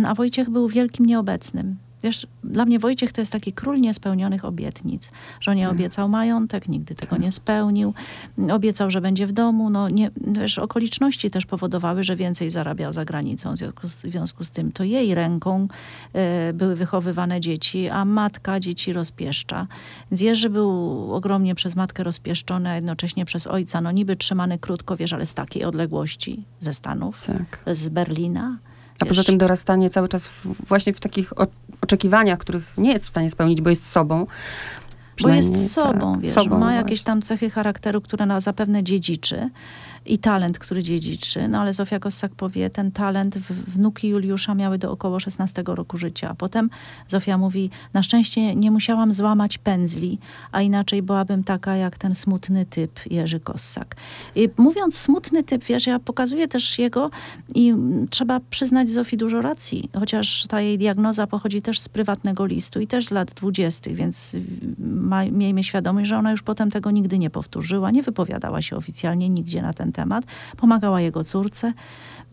a 0.06 0.16
Wojciech 0.16 0.50
był 0.50 0.68
wielkim 0.68 1.06
nieobecnym. 1.06 1.87
Wiesz, 2.04 2.28
dla 2.44 2.66
mnie 2.66 2.80
Wojciech 2.80 3.12
to 3.12 3.22
jest 3.22 3.32
taki 3.32 3.54
król 3.54 3.80
niespełnionych 3.80 4.46
obietnic. 4.46 5.12
Że 5.42 5.56
nie 5.56 5.70
obiecał 5.70 6.10
majątek, 6.10 6.68
nigdy 6.68 6.96
tego 6.96 7.18
nie 7.18 7.32
spełnił. 7.32 7.94
Obiecał, 8.52 8.92
że 8.92 9.02
będzie 9.02 9.28
w 9.28 9.32
domu. 9.32 9.70
No 9.70 9.90
nie, 9.90 10.12
wiesz, 10.28 10.60
okoliczności 10.60 11.30
też 11.30 11.46
powodowały, 11.46 12.04
że 12.04 12.16
więcej 12.16 12.50
zarabiał 12.50 12.94
za 12.94 13.06
granicą. 13.06 13.54
W 13.54 13.58
związku 13.58 13.90
z, 13.90 13.96
w 13.96 14.12
związku 14.12 14.44
z 14.44 14.52
tym 14.52 14.72
to 14.72 14.84
jej 14.84 15.16
ręką 15.16 15.68
e, 16.14 16.54
były 16.54 16.76
wychowywane 16.76 17.42
dzieci, 17.42 17.90
a 17.90 18.06
matka 18.06 18.60
dzieci 18.60 18.94
rozpieszcza. 18.94 19.68
Więc 20.12 20.22
Jerzy 20.22 20.50
był 20.50 21.14
ogromnie 21.14 21.56
przez 21.56 21.76
matkę 21.76 22.04
rozpieszczony, 22.04 22.70
a 22.70 22.76
jednocześnie 22.76 23.26
przez 23.26 23.48
ojca. 23.48 23.82
No 23.82 23.92
niby 23.92 24.16
trzymany 24.16 24.60
krótko, 24.60 24.98
wiesz, 24.98 25.14
ale 25.14 25.26
z 25.26 25.34
takiej 25.34 25.64
odległości 25.64 26.44
ze 26.60 26.74
Stanów, 26.74 27.26
tak. 27.26 27.76
z 27.76 27.90
Berlina. 27.90 28.58
A 29.00 29.06
poza 29.06 29.24
tym 29.24 29.38
dorastanie 29.38 29.90
cały 29.90 30.08
czas 30.08 30.28
w, 30.28 30.46
właśnie 30.68 30.94
w 30.94 31.00
takich 31.00 31.34
oczekiwaniach, 31.82 32.40
których 32.40 32.74
nie 32.78 32.92
jest 32.92 33.06
w 33.06 33.08
stanie 33.08 33.30
spełnić, 33.30 33.62
bo 33.62 33.70
jest 33.70 33.92
sobą. 33.92 34.28
Bo 35.22 35.30
jest 35.30 35.72
sobą, 35.72 36.14
tak, 36.14 36.22
wiesz, 36.22 36.34
sobą 36.34 36.60
ma 36.60 36.74
jakieś 36.74 37.00
właśnie. 37.00 37.06
tam 37.06 37.22
cechy 37.22 37.50
charakteru, 37.50 38.02
które 38.02 38.26
na 38.26 38.40
zapewne 38.40 38.84
dziedziczy 38.84 39.50
i 40.08 40.18
talent, 40.18 40.60
który 40.60 40.84
dziedziczy. 40.84 41.48
No 41.48 41.62
ale 41.62 41.74
Zofia 41.74 42.00
Kossak 42.00 42.36
powie, 42.36 42.70
ten 42.70 42.92
talent 42.92 43.38
wnuki 43.38 44.08
Juliusza 44.08 44.56
miały 44.56 44.78
do 44.78 44.92
około 44.92 45.20
16 45.20 45.64
roku 45.66 45.98
życia. 45.98 46.30
A 46.30 46.36
potem 46.36 46.70
Zofia 47.08 47.38
mówi, 47.38 47.70
na 47.94 48.04
szczęście 48.04 48.56
nie 48.56 48.72
musiałam 48.72 49.14
złamać 49.14 49.58
pędzli, 49.58 50.20
a 50.52 50.62
inaczej 50.62 51.02
byłabym 51.02 51.44
taka 51.44 51.76
jak 51.76 51.98
ten 51.98 52.16
smutny 52.16 52.66
typ 52.66 53.00
Jerzy 53.12 53.40
Kossak. 53.40 53.96
I 54.36 54.50
mówiąc 54.58 54.98
smutny 54.98 55.44
typ, 55.44 55.64
wiesz, 55.64 55.88
ja 55.88 56.00
pokazuję 56.00 56.48
też 56.48 56.80
jego 56.80 57.10
i 57.56 57.74
trzeba 58.10 58.40
przyznać 58.50 58.90
Zofii 58.90 59.18
dużo 59.18 59.42
racji, 59.42 59.90
chociaż 60.00 60.46
ta 60.50 60.62
jej 60.62 60.78
diagnoza 60.78 61.28
pochodzi 61.28 61.62
też 61.62 61.80
z 61.80 61.90
prywatnego 61.90 62.46
listu 62.46 62.80
i 62.80 62.88
też 62.88 63.08
z 63.08 63.12
lat 63.12 63.34
dwudziestych, 63.34 63.96
więc 63.96 64.36
ma, 64.80 65.26
miejmy 65.26 65.64
świadomość, 65.64 66.10
że 66.10 66.18
ona 66.18 66.32
już 66.32 66.42
potem 66.42 66.72
tego 66.72 66.92
nigdy 66.92 67.20
nie 67.20 67.30
powtórzyła, 67.30 67.92
nie 67.92 68.04
wypowiadała 68.04 68.62
się 68.62 68.76
oficjalnie 68.76 69.30
nigdzie 69.30 69.62
na 69.62 69.74
ten 69.74 69.92
temat, 69.92 69.97
pomagała 70.58 71.02
jego 71.02 71.24
córce. 71.24 71.74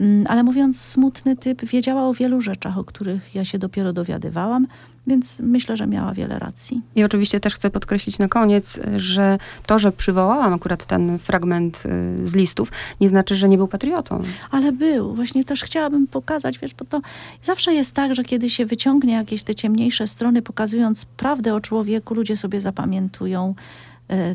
Mm, 0.01 0.27
ale 0.29 0.43
mówiąc 0.43 0.81
smutny 0.81 1.37
typ, 1.37 1.65
wiedziała 1.65 2.09
o 2.09 2.15
wielu 2.15 2.41
rzeczach, 2.41 2.79
o 2.79 2.85
których 2.85 3.35
ja 3.35 3.45
się 3.45 3.59
dopiero 3.59 3.93
dowiadywałam, 3.93 4.67
więc 5.07 5.41
myślę, 5.41 5.77
że 5.77 5.87
miała 5.87 6.15
wiele 6.15 6.39
racji. 6.39 6.83
I 6.95 7.05
oczywiście 7.05 7.41
też 7.41 7.55
chcę 7.55 7.71
podkreślić 7.71 8.19
na 8.19 8.29
koniec, 8.29 8.81
że 8.97 9.39
to, 9.67 9.79
że 9.79 9.93
przywołałam 9.93 10.53
akurat 10.53 10.87
ten 10.87 11.19
fragment 11.19 11.83
y, 12.23 12.27
z 12.27 12.35
listów, 12.35 12.73
nie 13.01 13.09
znaczy, 13.09 13.37
że 13.37 13.49
nie 13.49 13.57
był 13.57 13.69
patriotą. 13.69 14.23
Ale 14.51 14.73
był. 14.73 15.15
Właśnie 15.15 15.45
też 15.45 15.63
chciałabym 15.63 16.07
pokazać, 16.07 16.59
wiesz, 16.59 16.75
bo 16.75 16.85
to 16.85 17.01
zawsze 17.43 17.75
jest 17.75 17.93
tak, 17.93 18.15
że 18.15 18.25
kiedy 18.25 18.51
się 18.51 18.67
wyciągnie 18.67 19.13
jakieś 19.13 19.43
te 19.43 19.55
ciemniejsze 19.55 20.07
strony, 20.07 20.43
pokazując 20.43 21.05
prawdę 21.05 21.55
o 21.55 21.61
człowieku, 21.61 22.15
ludzie 22.15 22.37
sobie 22.37 22.61
zapamiętują 22.61 23.55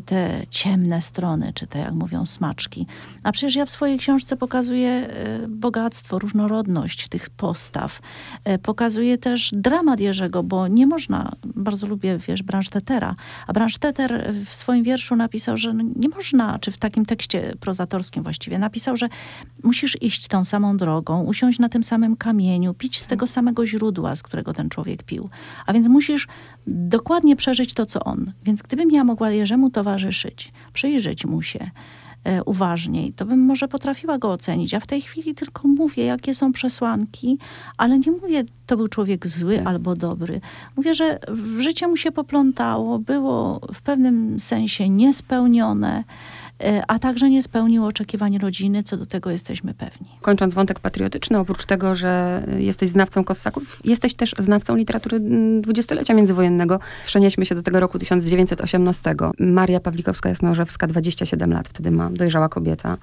te 0.06 0.46
ciemne 0.50 1.02
strony, 1.02 1.52
czy 1.54 1.66
te, 1.66 1.78
jak 1.78 1.94
mówią, 1.94 2.26
smaczki. 2.26 2.86
A 3.22 3.32
przecież 3.32 3.54
ja 3.54 3.64
w 3.64 3.70
swojej 3.70 3.98
książce 3.98 4.36
pokazuję 4.36 4.90
e, 4.90 5.48
bogactwo, 5.48 6.18
różnorodność 6.18 7.08
tych 7.08 7.30
postaw. 7.30 8.00
E, 8.44 8.58
pokazuję 8.58 9.18
też 9.18 9.50
dramat 9.52 10.00
Jerzego, 10.00 10.42
bo 10.42 10.68
nie 10.68 10.86
można, 10.86 11.32
bardzo 11.44 11.86
lubię, 11.86 12.18
wiesz, 12.18 12.42
Bransztetera, 12.42 13.16
a 13.46 13.52
Branszteter 13.52 14.34
w 14.46 14.54
swoim 14.54 14.84
wierszu 14.84 15.16
napisał, 15.16 15.56
że 15.56 15.74
nie 15.96 16.08
można, 16.08 16.58
czy 16.58 16.70
w 16.70 16.78
takim 16.78 17.06
tekście 17.06 17.54
prozatorskim 17.60 18.22
właściwie, 18.22 18.58
napisał, 18.58 18.96
że 18.96 19.08
musisz 19.62 20.02
iść 20.02 20.28
tą 20.28 20.44
samą 20.44 20.76
drogą, 20.76 21.22
usiąść 21.22 21.58
na 21.58 21.68
tym 21.68 21.84
samym 21.84 22.16
kamieniu, 22.16 22.74
pić 22.74 23.00
z 23.00 23.06
tego 23.06 23.26
samego 23.26 23.66
źródła, 23.66 24.16
z 24.16 24.22
którego 24.22 24.52
ten 24.52 24.68
człowiek 24.68 25.02
pił. 25.02 25.28
A 25.66 25.72
więc 25.72 25.88
musisz 25.88 26.28
dokładnie 26.70 27.36
przeżyć 27.36 27.74
to, 27.74 27.86
co 27.86 28.00
on. 28.04 28.32
Więc 28.44 28.62
gdybym 28.62 28.90
ja 28.90 29.04
mogła 29.04 29.30
Jerzemu 29.30 29.70
towarzyszyć, 29.70 30.52
przyjrzeć 30.72 31.26
mu 31.26 31.42
się 31.42 31.70
e, 32.24 32.44
uważniej, 32.44 33.12
to 33.12 33.24
bym 33.24 33.40
może 33.40 33.68
potrafiła 33.68 34.18
go 34.18 34.30
ocenić. 34.30 34.74
A 34.74 34.80
w 34.80 34.86
tej 34.86 35.00
chwili 35.00 35.34
tylko 35.34 35.68
mówię, 35.68 36.04
jakie 36.04 36.34
są 36.34 36.52
przesłanki, 36.52 37.38
ale 37.76 37.98
nie 37.98 38.12
mówię, 38.12 38.44
to 38.66 38.76
był 38.76 38.88
człowiek 38.88 39.26
zły 39.26 39.56
tak. 39.56 39.66
albo 39.66 39.96
dobry. 39.96 40.40
Mówię, 40.76 40.94
że 40.94 41.18
życie 41.58 41.88
mu 41.88 41.96
się 41.96 42.12
poplątało, 42.12 42.98
było 42.98 43.60
w 43.74 43.82
pewnym 43.82 44.40
sensie 44.40 44.88
niespełnione. 44.88 46.04
E, 46.64 46.82
a 46.88 46.98
także 46.98 47.30
nie 47.30 47.42
spełnił 47.42 47.86
oczekiwań 47.86 48.38
rodziny, 48.38 48.82
co 48.82 48.96
do 48.96 49.06
tego 49.06 49.30
jesteśmy 49.30 49.74
pewni. 49.74 50.08
Kończąc 50.20 50.54
wątek 50.54 50.80
patriotyczny, 50.80 51.38
oprócz 51.38 51.66
tego, 51.66 51.94
że 51.94 52.42
jesteś 52.58 52.88
znawcą 52.88 53.24
Kossaków, 53.24 53.80
jesteś 53.84 54.14
też 54.14 54.34
znawcą 54.38 54.76
literatury 54.76 55.20
dwudziestolecia 55.60 56.14
międzywojennego. 56.14 56.80
Przenieśmy 57.06 57.46
się 57.46 57.54
do 57.54 57.62
tego 57.62 57.80
roku 57.80 57.98
1918. 57.98 59.14
Maria 59.38 59.80
Pawlikowska-Jasnorzewska, 59.80 60.86
27 60.86 61.52
lat, 61.52 61.68
wtedy 61.68 61.90
ma 61.90 62.10
dojrzała 62.10 62.48
kobieta. 62.48 62.96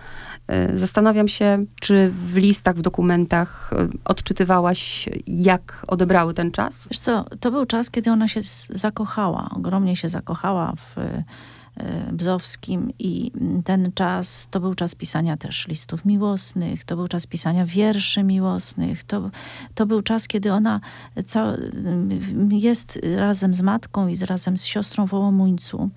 E, 0.48 0.78
zastanawiam 0.78 1.28
się, 1.28 1.65
czy 1.82 2.12
w 2.26 2.38
listach, 2.38 2.76
w 2.76 2.82
dokumentach 2.82 3.74
e, 3.74 3.88
odczytywałaś, 4.06 5.10
jak 5.28 5.86
odebrały 5.88 6.34
ten 6.34 6.52
czas? 6.52 6.88
Wiesz 6.91 7.00
co, 7.00 7.26
to 7.39 7.52
był 7.52 7.65
czas, 7.65 7.89
kiedy 7.89 8.12
ona 8.12 8.28
się 8.28 8.41
zakochała, 8.70 9.50
ogromnie 9.56 9.96
się 9.96 10.10
zakochała 10.10 10.74
w 10.76 10.96
Bzowskim 12.12 12.94
i 13.00 13.32
ten 13.63 13.92
czas 13.94 14.48
to 14.52 14.60
był 14.60 14.76
czas 14.76 14.96
pisania 14.96 15.38
też 15.38 15.68
listów 15.68 16.06
miłosnych, 16.06 16.86
to 16.86 16.96
był 16.96 17.08
czas 17.08 17.28
pisania 17.28 17.66
wierszy 17.66 18.24
miłosnych, 18.24 19.04
to, 19.04 19.30
to 19.76 19.86
był 19.86 20.02
czas, 20.02 20.28
kiedy 20.28 20.54
ona 20.54 20.82
jest 22.52 23.00
razem 23.18 23.56
z 23.56 23.62
matką 23.62 24.08
i 24.08 24.16
z, 24.16 24.24
razem 24.24 24.58
z 24.58 24.66
siostrą 24.66 25.08
w 25.08 25.13
Ołomuńcu. 25.13 25.90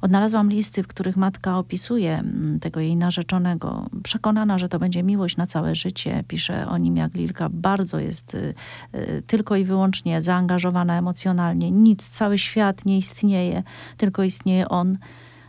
Odnalazłam 0.00 0.50
listy, 0.50 0.82
w 0.82 0.86
których 0.86 1.16
matka 1.16 1.58
opisuje 1.58 2.22
tego 2.60 2.80
jej 2.80 2.96
narzeczonego, 2.96 3.86
przekonana, 4.02 4.58
że 4.58 4.68
to 4.68 4.78
będzie 4.78 5.02
miłość 5.02 5.36
na 5.36 5.46
całe 5.46 5.74
życie. 5.74 6.24
Pisze 6.28 6.68
o 6.68 6.78
nim 6.78 6.96
jak 6.96 7.14
Lilka, 7.14 7.48
bardzo 7.48 7.98
jest 7.98 8.34
y, 8.34 8.54
y, 8.94 9.22
tylko 9.26 9.56
i 9.56 9.64
wyłącznie 9.64 10.22
zaangażowana 10.22 10.98
emocjonalnie. 10.98 11.70
Nic, 11.70 12.08
cały 12.08 12.38
świat 12.38 12.84
nie 12.84 12.98
istnieje, 12.98 13.62
tylko 13.96 14.22
istnieje 14.22 14.68
on. 14.68 14.98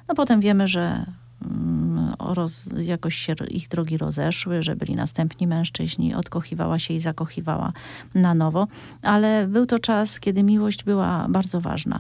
No 0.07 0.15
potem 0.15 0.41
wiemy, 0.41 0.67
że 0.67 1.05
mm, 1.41 2.13
roz, 2.19 2.69
jakoś 2.77 3.15
się 3.15 3.33
ich 3.49 3.67
drogi 3.67 3.97
rozeszły, 3.97 4.63
że 4.63 4.75
byli 4.75 4.95
następni 4.95 5.47
mężczyźni, 5.47 6.13
odkochiwała 6.13 6.79
się 6.79 6.93
i 6.93 6.99
zakochiwała 6.99 7.73
na 8.15 8.33
nowo, 8.33 8.67
ale 9.01 9.47
był 9.47 9.65
to 9.65 9.79
czas, 9.79 10.19
kiedy 10.19 10.43
miłość 10.43 10.83
była 10.83 11.25
bardzo 11.29 11.61
ważna. 11.61 11.99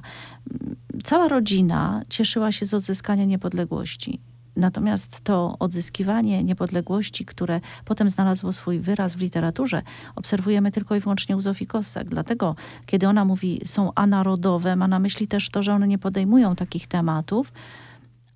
Cała 1.03 1.27
rodzina 1.27 2.01
cieszyła 2.09 2.51
się 2.51 2.65
z 2.65 2.73
odzyskania 2.73 3.25
niepodległości. 3.25 4.19
Natomiast 4.55 5.21
to 5.23 5.55
odzyskiwanie 5.59 6.43
niepodległości, 6.43 7.25
które 7.25 7.61
potem 7.85 8.09
znalazło 8.09 8.51
swój 8.51 8.79
wyraz 8.79 9.15
w 9.15 9.19
literaturze, 9.19 9.81
obserwujemy 10.15 10.71
tylko 10.71 10.95
i 10.95 10.99
wyłącznie 10.99 11.37
u 11.37 11.41
Zofii. 11.41 11.67
Dlatego, 12.05 12.55
kiedy 12.85 13.07
ona 13.07 13.25
mówi, 13.25 13.61
są 13.65 13.91
anarodowe, 13.95 14.75
ma 14.75 14.87
na 14.87 14.99
myśli 14.99 15.27
też 15.27 15.49
to, 15.49 15.63
że 15.63 15.73
one 15.73 15.87
nie 15.87 15.97
podejmują 15.97 16.55
takich 16.55 16.87
tematów, 16.87 17.53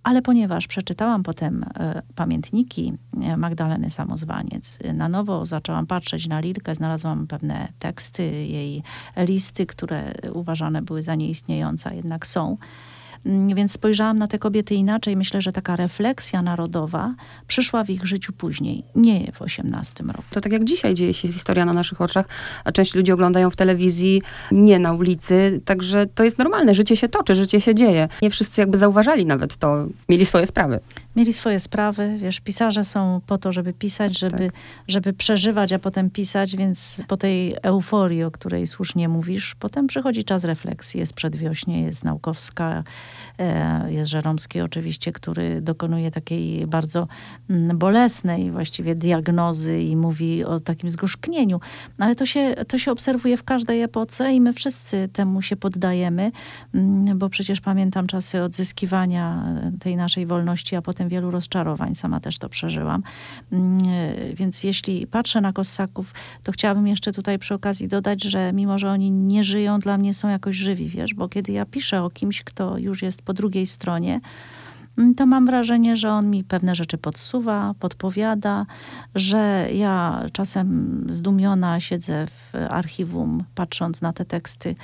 ale 0.10 0.22
ponieważ 0.22 0.68
przeczytałam 0.68 1.24
potem 1.24 1.64
e, 1.64 2.02
pamiętniki 2.16 2.94
e, 3.22 3.38
Magdaleny 3.38 3.90
Samozwaniec, 3.90 4.78
e, 4.84 4.94
na 4.94 5.10
nowo 5.10 5.46
zaczęłam 5.46 5.88
patrzeć 5.88 6.28
na 6.28 6.40
Lilkę, 6.40 6.76
znalazłam 6.76 7.28
pewne 7.28 7.68
teksty, 7.80 8.24
jej 8.32 8.84
listy, 9.18 9.66
które 9.66 10.14
uważane 10.34 10.82
były 10.82 11.04
za 11.04 11.16
nieistniejące, 11.16 11.90
a 11.90 11.94
jednak 11.94 12.28
są. 12.28 12.58
Mm, 13.26 13.56
więc 13.56 13.72
spojrzałam 13.72 14.18
na 14.18 14.28
te 14.28 14.40
kobiety 14.40 14.76
inaczej. 14.76 15.18
Myślę, 15.18 15.42
że 15.42 15.52
taka 15.52 15.76
refleksja 15.76 16.42
narodowa 16.42 17.16
przyszła 17.48 17.84
w 17.84 17.90
ich 17.90 18.06
życiu 18.06 18.34
później, 18.34 18.84
nie 18.96 19.32
w 19.32 19.42
XVIII 19.42 20.08
roku. 20.08 20.24
To 20.32 20.42
tak 20.42 20.52
jak 20.52 20.64
dzisiaj 20.64 20.94
dzieje 20.94 21.14
się 21.14 21.28
historia 21.28 21.66
na 21.66 21.74
naszych 21.74 22.02
oczach, 22.02 22.26
a 22.64 22.72
część 22.72 22.96
ludzi 22.96 23.12
oglądają 23.12 23.50
w 23.50 23.56
telewizji, 23.56 24.22
nie 24.52 24.80
na 24.80 24.94
ulicy, 24.94 25.62
także 25.66 26.08
to 26.08 26.24
jest 26.24 26.38
normalne. 26.38 26.76
Życie 26.76 26.96
się 26.96 27.10
toczy, 27.10 27.36
życie 27.36 27.62
się 27.62 27.76
dzieje. 27.76 28.08
Nie 28.22 28.30
wszyscy 28.30 28.62
jakby 28.62 28.78
zauważali 28.78 29.26
nawet 29.26 29.58
to, 29.58 29.86
mieli 30.10 30.26
swoje 30.26 30.46
sprawy. 30.46 30.80
Mieli 31.20 31.34
swoje 31.34 31.60
sprawy, 31.60 32.18
wiesz, 32.18 32.40
pisarze 32.40 32.84
są 32.84 33.22
po 33.28 33.38
to, 33.38 33.52
żeby 33.52 33.74
pisać, 33.74 34.20
żeby, 34.20 34.46
tak. 34.46 34.56
żeby 34.88 35.14
przeżywać, 35.14 35.74
a 35.74 35.80
potem 35.80 36.10
pisać, 36.10 36.56
więc 36.56 37.02
po 37.08 37.18
tej 37.18 37.56
euforii, 37.62 38.24
o 38.24 38.32
której 38.32 38.68
słusznie 38.68 39.10
mówisz, 39.10 39.56
potem 39.56 39.88
przychodzi 39.88 40.24
czas 40.24 40.44
refleksji. 40.44 41.00
Jest 41.00 41.14
przedwiośnie, 41.14 41.82
jest 41.82 42.04
naukowska, 42.04 42.84
E, 43.40 43.92
jest 43.92 44.10
Żeromski 44.10 44.62
oczywiście, 44.62 45.12
który 45.12 45.62
dokonuje 45.62 46.12
takiej 46.12 46.68
bardzo 46.68 47.08
mm, 47.50 47.78
bolesnej 47.78 48.52
właściwie 48.52 48.96
diagnozy 48.96 49.82
i 49.82 49.96
mówi 49.96 50.44
o 50.44 50.60
takim 50.60 50.90
zgorzknieniu. 50.90 51.60
Ale 52.00 52.16
to 52.16 52.26
się, 52.26 52.56
to 52.68 52.78
się 52.78 52.92
obserwuje 52.92 53.38
w 53.38 53.44
każdej 53.44 53.82
epoce 53.82 54.34
i 54.34 54.42
my 54.42 54.54
wszyscy 54.54 55.10
temu 55.14 55.42
się 55.42 55.56
poddajemy, 55.56 56.32
mm, 56.74 57.18
bo 57.18 57.30
przecież 57.30 57.62
pamiętam 57.62 58.08
czasy 58.08 58.42
odzyskiwania 58.42 59.56
tej 59.80 59.96
naszej 59.96 60.26
wolności, 60.26 60.76
a 60.76 60.82
potem 60.82 61.09
wielu 61.10 61.32
rozczarowań. 61.32 61.96
Sama 61.96 62.20
też 62.20 62.38
to 62.38 62.50
przeżyłam. 62.50 63.04
Mm, 63.52 63.80
więc 64.34 64.64
jeśli 64.64 65.08
patrzę 65.08 65.42
na 65.42 65.54
Kossaków, 65.54 66.14
to 66.44 66.52
chciałabym 66.52 66.88
jeszcze 66.88 67.12
tutaj 67.12 67.40
przy 67.40 67.54
okazji 67.54 67.88
dodać, 67.88 68.24
że 68.24 68.54
mimo, 68.54 68.80
że 68.80 68.92
oni 68.92 69.12
nie 69.12 69.44
żyją, 69.44 69.80
dla 69.80 69.98
mnie 69.98 70.14
są 70.14 70.30
jakoś 70.30 70.56
żywi, 70.56 70.90
wiesz, 70.90 71.14
bo 71.14 71.30
kiedy 71.30 71.52
ja 71.52 71.66
piszę 71.66 72.04
o 72.04 72.10
kimś, 72.10 72.44
kto 72.44 72.78
już 72.78 73.02
jest 73.02 73.22
po 73.22 73.34
drugiej 73.34 73.68
stronie, 73.68 74.22
mm, 74.98 75.16
to 75.16 75.26
mam 75.26 75.46
wrażenie, 75.46 75.98
że 75.98 76.12
on 76.12 76.30
mi 76.30 76.44
pewne 76.44 76.76
rzeczy 76.76 76.98
podsuwa, 76.98 77.74
podpowiada, 77.80 78.66
że 79.16 79.68
ja 79.74 80.26
czasem 80.34 81.06
zdumiona 81.10 81.80
siedzę 81.80 82.28
w 82.28 82.56
archiwum, 82.70 83.44
patrząc 83.56 84.02
na 84.02 84.14
te 84.14 84.26
teksty, 84.26 84.76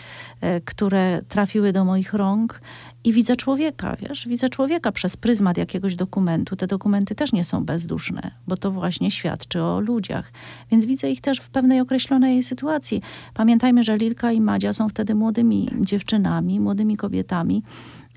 e, 0.41 0.61
które 0.61 1.21
trafiły 1.27 1.73
do 1.73 1.85
moich 1.85 2.13
rąk 2.13 2.61
i 3.05 3.13
widzę 3.13 3.35
człowieka, 3.35 3.95
wiesz, 3.95 4.27
widzę 4.27 4.49
człowieka 4.49 4.91
przez 4.91 5.17
pryzmat 5.17 5.57
jakiegoś 5.57 5.95
dokumentu. 5.95 6.55
Te 6.55 6.67
dokumenty 6.67 7.15
też 7.15 7.33
nie 7.33 7.43
są 7.43 7.65
bezduszne, 7.65 8.31
bo 8.47 8.57
to 8.57 8.71
właśnie 8.71 9.11
świadczy 9.11 9.63
o 9.63 9.79
ludziach. 9.79 10.31
Więc 10.71 10.85
widzę 10.85 11.11
ich 11.11 11.21
też 11.21 11.39
w 11.39 11.49
pewnej 11.49 11.79
określonej 11.79 12.43
sytuacji. 12.43 13.01
Pamiętajmy, 13.33 13.83
że 13.83 13.97
Lilka 13.97 14.31
i 14.31 14.41
Madzia 14.41 14.73
są 14.73 14.89
wtedy 14.89 15.15
młodymi 15.15 15.69
dziewczynami, 15.81 16.59
młodymi 16.59 16.97
kobietami, 16.97 17.63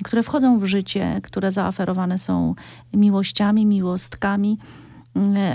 które 0.05 0.22
wchodzą 0.22 0.59
w 0.59 0.64
życie, 0.64 1.20
które 1.22 1.53
zaaferowane 1.53 2.18
są 2.18 2.55
miłościami, 2.94 3.66
miłostkami, 3.66 4.59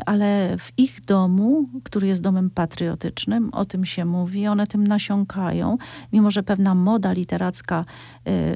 ale 0.05 0.57
w 0.57 0.71
ich 0.77 1.01
domu, 1.01 1.69
który 1.83 2.07
jest 2.07 2.21
domem 2.21 2.49
patriotycznym, 2.49 3.49
o 3.53 3.65
tym 3.65 3.85
się 3.85 4.05
mówi, 4.05 4.47
one 4.47 4.67
tym 4.67 4.87
nasiąkają, 4.87 5.77
mimo 6.13 6.31
że 6.31 6.43
pewna 6.43 6.75
moda 6.75 7.11
literacka 7.11 7.85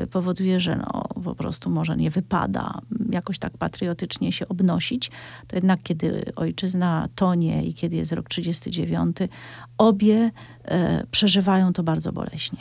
y, 0.03 0.07
powoduje, 0.07 0.59
że 0.59 0.75
no, 0.75 1.03
po 1.23 1.35
prostu 1.35 1.69
może 1.69 1.97
nie 1.97 2.11
wypada 2.11 2.81
jakoś 3.11 3.39
tak 3.39 3.57
patriotycznie 3.57 4.31
się 4.31 4.47
obnosić, 4.47 5.11
to 5.47 5.55
jednak 5.55 5.79
kiedy 5.83 6.31
ojczyzna 6.35 7.07
tonie 7.15 7.65
i 7.65 7.73
kiedy 7.73 7.95
jest 7.95 8.11
rok 8.11 8.29
39, 8.29 9.17
obie 9.77 10.31
y, 10.65 10.71
przeżywają 11.11 11.73
to 11.73 11.83
bardzo 11.83 12.11
boleśnie. 12.11 12.57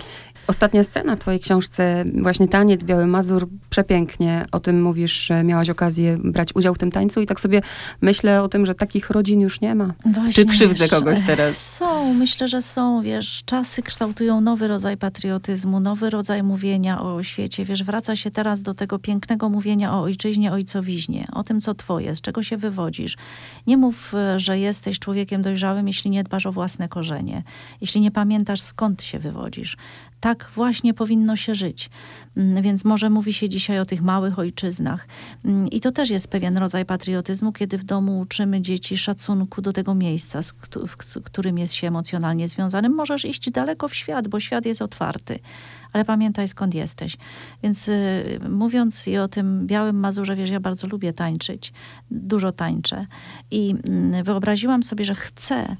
Ostatnia 0.47 0.83
scena 0.83 1.17
w 1.17 1.19
twojej 1.19 1.41
książce, 1.41 2.05
właśnie 2.15 2.49
taniec 2.49 2.85
Biały 2.85 3.07
Mazur, 3.07 3.49
przepięknie 3.71 4.45
o 4.53 4.61
tym 4.61 4.83
mówisz, 4.83 5.13
że 5.13 5.45
miałaś 5.45 5.71
okazję 5.71 6.19
brać 6.25 6.49
udział 6.55 6.75
w 6.75 6.79
tym 6.79 6.91
tańcu 6.91 7.21
i 7.21 7.27
tak 7.27 7.41
sobie 7.41 7.63
myślę 8.01 8.43
o 8.43 8.49
tym, 8.49 8.67
że 8.67 8.75
takich 8.75 9.11
rodzin 9.11 9.41
już 9.41 9.61
nie 9.61 9.75
ma. 9.75 9.93
Właśnie, 10.05 10.33
Czy 10.33 10.47
krzywdzę 10.47 10.85
wiesz, 10.85 10.91
kogoś 10.91 11.19
teraz? 11.27 11.77
Są, 11.77 12.15
myślę, 12.15 12.49
że 12.49 12.63
są, 12.63 13.03
wiesz, 13.03 13.43
czasy 13.45 13.83
kształtują 13.83 14.41
nowy 14.41 14.69
rodzaj 14.69 14.97
patriotyzmu, 14.97 15.81
nowy 15.81 16.11
rodzaj 16.11 16.43
mówienia 16.43 17.03
o 17.03 17.23
świecie, 17.23 17.65
wiesz, 17.65 17.85
wraca 17.85 18.17
się 18.17 18.31
teraz 18.31 18.63
do 18.63 18.75
tego 18.75 18.99
pięknego 18.99 19.49
mówienia 19.49 19.95
o 19.95 20.03
ojczyźnie, 20.03 20.53
ojcowiźnie, 20.53 21.27
o 21.33 21.43
tym, 21.43 21.61
co 21.61 21.75
twoje, 21.75 22.15
z 22.15 22.21
czego 22.21 22.43
się 22.43 22.57
wywodzisz. 22.57 23.17
Nie 23.67 23.77
mów, 23.77 24.15
e, 24.15 24.41
że 24.41 24.59
jesteś 24.59 24.99
człowiekiem 24.99 25.43
dojrzałym, 25.43 25.87
jeśli 25.87 26.11
nie 26.11 26.25
dbasz 26.25 26.47
o 26.47 26.53
własne 26.53 26.89
korzenie, 27.07 27.43
jeśli 27.81 28.01
nie 28.01 28.11
pamiętasz, 28.11 28.61
skąd 28.61 29.03
się 29.03 29.19
wywodzisz. 29.19 29.77
Tak 30.21 30.51
właśnie 30.55 30.95
powinno 30.95 31.37
się 31.37 31.55
żyć. 31.55 31.91
Mm, 32.37 32.63
Więc 32.63 32.85
może 32.85 33.11
mówi 33.11 33.33
się 33.33 33.49
dzisiaj 33.49 33.81
o 33.81 33.87
tych 33.87 34.03
małych 34.03 34.39
ojczyznach. 34.39 35.09
Mm, 35.45 35.69
I 35.71 35.81
to 35.81 35.93
też 35.93 36.11
jest 36.11 36.29
pewien 36.29 36.57
rodzaj 36.57 36.85
patriotyzmu, 36.85 37.53
kiedy 37.53 37.79
w 37.79 37.85
domu 37.85 38.21
uczymy 38.21 38.61
dzieci 38.61 38.99
szacunku 38.99 39.63
do 39.63 39.73
tego 39.73 39.95
miejsca, 39.95 40.43
z 40.43 40.53
którym 41.25 41.59
jest 41.59 41.75
się 41.75 41.87
emocjonalnie 41.89 42.49
związanym. 42.49 42.95
Możesz 42.95 43.25
iść 43.25 43.51
daleko 43.51 43.89
w 43.89 43.95
świat, 43.95 44.29
bo 44.29 44.41
świat 44.41 44.67
jest 44.67 44.83
otwarty, 44.83 45.39
ale 45.93 46.05
pamiętaj 46.05 46.49
skąd 46.49 46.75
jesteś. 46.75 47.17
Więc 47.63 47.89
y, 47.89 48.41
mówiąc 48.49 49.09
i 49.09 49.19
o 49.19 49.29
tym 49.29 49.67
białym 49.67 50.01
Mazurze, 50.01 50.37
wiesz, 50.37 50.51
ja 50.51 50.61
bardzo 50.61 50.87
lubię 50.87 51.13
tańczyć, 51.13 51.73
dużo 52.11 52.53
tańczę 52.53 53.07
i 53.51 53.75
mm, 53.89 54.25
wyobraziłam 54.25 54.83
sobie, 54.83 55.05
że 55.05 55.15
chcę 55.15 55.77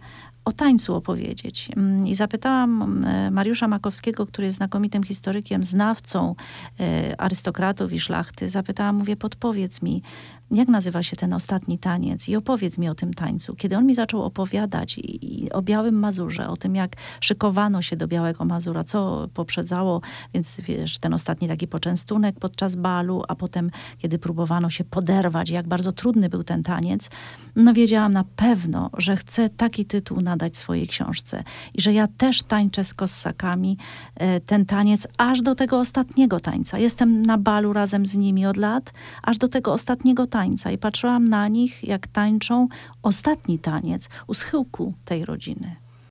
o 0.47 0.53
tańcu 0.53 0.95
opowiedzieć. 0.95 1.69
Mm, 1.77 2.07
I 2.07 2.15
zapytałam 2.15 2.83
mm, 2.83 3.35
Mariusza 3.35 3.69
Makowskiego, 3.69 4.27
który 4.27 4.47
jest 4.47 4.57
znakomitym 4.57 5.03
historykiem, 5.03 5.65
znawcą 5.65 6.35
e, 6.81 7.21
arystokratów 7.21 7.93
i 7.93 8.01
szlachty. 8.01 8.49
Zapytałam, 8.49 8.97
mówię, 8.97 9.17
podpowiedz 9.17 9.83
mi, 9.83 10.03
jak 10.51 10.69
nazywa 10.69 11.03
się 11.03 11.17
ten 11.17 11.33
ostatni 11.33 11.79
taniec 11.79 12.29
i 12.29 12.37
opowiedz 12.37 12.79
mi 12.79 12.89
o 12.89 12.95
tym 12.95 13.15
tańcu. 13.15 13.55
Kiedy 13.55 13.77
on 13.77 13.87
mi 13.87 13.95
zaczął 13.95 14.23
opowiadać 14.23 14.99
i, 14.99 15.45
i 15.45 15.53
o 15.53 15.63
Białym 15.63 15.99
Mazurze, 15.99 16.49
o 16.49 16.57
tym, 16.57 16.75
jak 16.75 16.97
szykowano 17.21 17.83
się 17.83 17.97
do 17.97 18.09
Białego 18.09 18.45
Mazura, 18.45 18.85
co 18.85 19.29
poprzedzało, 19.35 20.01
więc 20.35 20.61
wiesz, 20.61 20.99
ten 20.99 21.15
ostatni 21.15 21.49
taki 21.49 21.69
poczęstunek 21.69 22.39
podczas 22.39 22.77
balu, 22.77 23.23
a 23.29 23.35
potem, 23.35 23.71
kiedy 23.99 24.19
próbowano 24.19 24.71
się 24.71 24.85
poderwać, 24.85 25.51
jak 25.51 25.69
bardzo 25.69 25.93
trudny 25.93 26.29
był 26.29 26.45
ten 26.45 26.63
taniec, 26.63 27.11
no 27.57 27.73
wiedziałam 27.73 28.13
na 28.13 28.25
pewno, 28.37 28.91
że 28.99 29.17
chcę 29.17 29.51
taki 29.51 29.85
tytuł 29.85 30.21
nadać 30.21 30.57
swojej 30.57 30.89
książce 30.89 31.45
i 31.75 31.83
że 31.83 31.93
ja 31.93 32.09
też 32.09 32.43
tańczę 32.43 32.85
z 32.85 32.95
kossakami 32.95 33.79
e, 34.15 34.41
ten 34.41 34.65
taniec 34.65 35.09
aż 35.19 35.43
do 35.43 35.55
tego 35.55 35.81
ostatniego 35.81 36.41
tańca. 36.41 36.79
Jestem 36.79 37.23
na 37.23 37.39
balu 37.39 37.73
razem 37.73 38.07
z 38.07 38.17
nimi 38.17 38.47
od 38.47 38.57
lat, 38.57 38.93
aż 39.23 39.39
do 39.39 39.49
tego 39.49 39.73
ostatniego 39.73 40.27
tańca 40.37 40.71
i 40.71 40.79
patrzyłam 40.79 41.29
na 41.29 41.49
nich, 41.49 41.85
jak 41.85 42.07
tańczą 42.07 42.69
ostatni 43.03 43.59
taniec 43.59 44.09
u 44.27 44.35
schyłku 44.35 44.95
tej 45.05 45.25
rodziny. 45.25 45.86